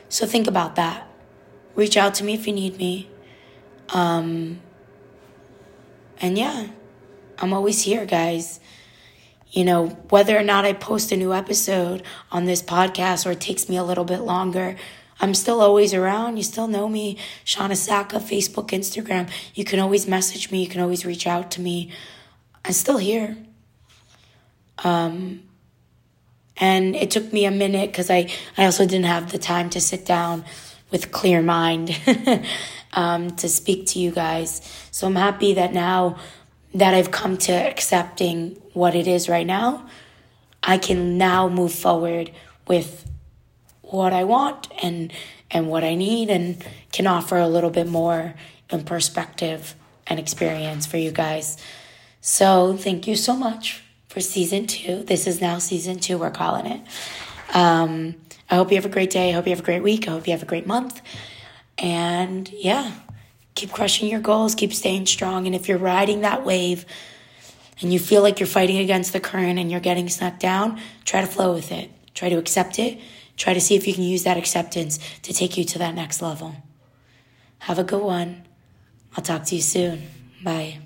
So 0.09 0.27
think 0.27 0.47
about 0.47 0.77
that. 0.77 1.07
Reach 1.75 1.97
out 1.97 2.15
to 2.15 2.25
me 2.25 2.35
if 2.35 2.47
you 2.47 2.53
need 2.55 2.79
me. 2.79 3.11
Um, 3.91 4.61
and 6.21 6.39
yeah, 6.39 6.69
I'm 7.39 7.53
always 7.53 7.83
here, 7.83 8.07
guys. 8.07 8.59
You 9.51 9.65
know, 9.65 9.89
whether 10.09 10.37
or 10.37 10.43
not 10.43 10.65
I 10.65 10.73
post 10.73 11.13
a 11.13 11.17
new 11.17 11.35
episode 11.35 12.03
on 12.33 12.45
this 12.47 12.63
podcast 12.63 13.27
or 13.27 13.33
it 13.33 13.41
takes 13.41 13.69
me 13.69 13.77
a 13.77 13.85
little 13.85 14.05
bit 14.05 14.21
longer, 14.21 14.77
I'm 15.21 15.35
still 15.35 15.61
always 15.61 15.93
around. 15.93 16.39
You 16.39 16.43
still 16.43 16.67
know 16.67 16.89
me. 16.89 17.19
Shauna 17.45 17.77
Saka, 17.77 18.17
Facebook, 18.17 18.69
Instagram. 18.69 19.29
You 19.55 19.65
can 19.65 19.79
always 19.79 20.09
message 20.09 20.51
me. 20.51 20.63
You 20.63 20.69
can 20.69 20.81
always 20.81 21.05
reach 21.05 21.27
out 21.27 21.51
to 21.53 21.61
me. 21.61 21.93
I'm 22.65 22.73
still 22.73 22.99
here. 22.99 23.37
Um, 24.83 25.43
and 26.57 26.97
it 26.97 27.11
took 27.11 27.33
me 27.33 27.45
a 27.45 27.51
minute 27.51 27.91
because 27.91 28.11
I, 28.11 28.31
I 28.57 28.65
also 28.65 28.87
didn't 28.87 29.07
have 29.07 29.33
the 29.33 29.39
time 29.39 29.71
to 29.71 29.81
sit 29.81 30.05
down 30.05 30.45
with 30.91 31.13
clear 31.13 31.43
mind 31.43 31.99
um, 32.93 33.31
to 33.37 33.49
speak 33.49 33.87
to 33.89 33.99
you 33.99 34.11
guys. 34.11 34.61
So 34.91 35.07
I'm 35.07 35.17
happy 35.17 35.55
that 35.55 35.73
now 35.73 36.19
that 36.75 36.95
I've 36.95 37.11
come 37.11 37.37
to 37.39 37.53
accepting 37.53 38.61
what 38.73 38.95
it 38.95 39.07
is 39.07 39.29
right 39.29 39.47
now, 39.47 39.87
I 40.63 40.79
can 40.79 41.19
now 41.19 41.49
move 41.49 41.73
forward 41.73 42.31
with 42.69 43.10
what 43.93 44.13
I 44.13 44.25
want 44.25 44.69
and 44.83 45.13
and 45.51 45.69
what 45.69 45.83
I 45.83 45.95
need 45.95 46.31
and 46.31 46.65
can 46.93 47.07
offer 47.07 47.37
a 47.37 47.49
little 47.49 47.71
bit 47.71 47.89
more 47.89 48.35
in 48.71 48.85
perspective 48.85 49.75
and 50.07 50.21
experience 50.21 50.87
for 50.87 50.97
you 50.97 51.11
guys. 51.11 51.57
So 52.21 52.77
thank 52.77 53.07
you 53.07 53.17
so 53.17 53.35
much 53.37 53.83
for 54.09 54.21
season 54.21 54.67
two. 54.67 55.03
This 55.03 55.27
is 55.27 55.41
now 55.41 55.59
season 55.59 55.99
two, 55.99 56.19
we're 56.19 56.31
calling 56.31 56.67
it. 56.67 56.81
Um, 57.53 58.15
I 58.49 58.57
hope 58.57 58.71
you 58.71 58.77
have 58.77 58.85
a 58.85 58.91
great 58.91 59.11
day. 59.11 59.31
I 59.31 59.33
hope 59.33 59.47
you 59.47 59.51
have 59.51 59.61
a 59.61 59.65
great 59.65 59.83
week. 59.83 60.07
I 60.07 60.13
hope 60.13 60.27
you 60.27 60.33
have 60.33 60.43
a 60.43 60.47
great 60.47 60.67
month. 60.67 61.01
And 61.79 62.49
yeah, 62.53 62.93
keep 63.55 63.73
crushing 63.73 64.09
your 64.09 64.21
goals, 64.21 64.55
keep 64.55 64.73
staying 64.73 65.07
strong. 65.07 65.47
And 65.47 65.55
if 65.55 65.69
you're 65.69 65.79
riding 65.79 66.21
that 66.21 66.45
wave 66.45 66.85
and 67.81 67.93
you 67.93 67.99
feel 67.99 68.23
like 68.23 68.39
you're 68.39 68.47
fighting 68.47 68.79
against 68.79 69.13
the 69.13 69.21
current 69.21 69.59
and 69.59 69.71
you're 69.71 69.81
getting 69.81 70.09
snuck 70.09 70.39
down, 70.39 70.81
try 71.05 71.21
to 71.21 71.27
flow 71.27 71.55
with 71.55 71.73
it. 71.73 71.91
Try 72.15 72.29
to 72.29 72.37
accept 72.37 72.79
it 72.79 73.01
Try 73.41 73.55
to 73.55 73.61
see 73.61 73.75
if 73.75 73.89
you 73.89 73.95
can 73.95 74.03
use 74.03 74.25
that 74.25 74.37
acceptance 74.37 74.99
to 75.23 75.33
take 75.33 75.57
you 75.57 75.65
to 75.65 75.79
that 75.79 75.95
next 75.95 76.21
level. 76.21 76.57
Have 77.61 77.79
a 77.79 77.85
good 77.85 78.03
one. 78.03 78.43
I'll 79.17 79.25
talk 79.25 79.45
to 79.45 79.57
you 79.57 79.63
soon. 79.63 80.03
Bye. 80.45 80.81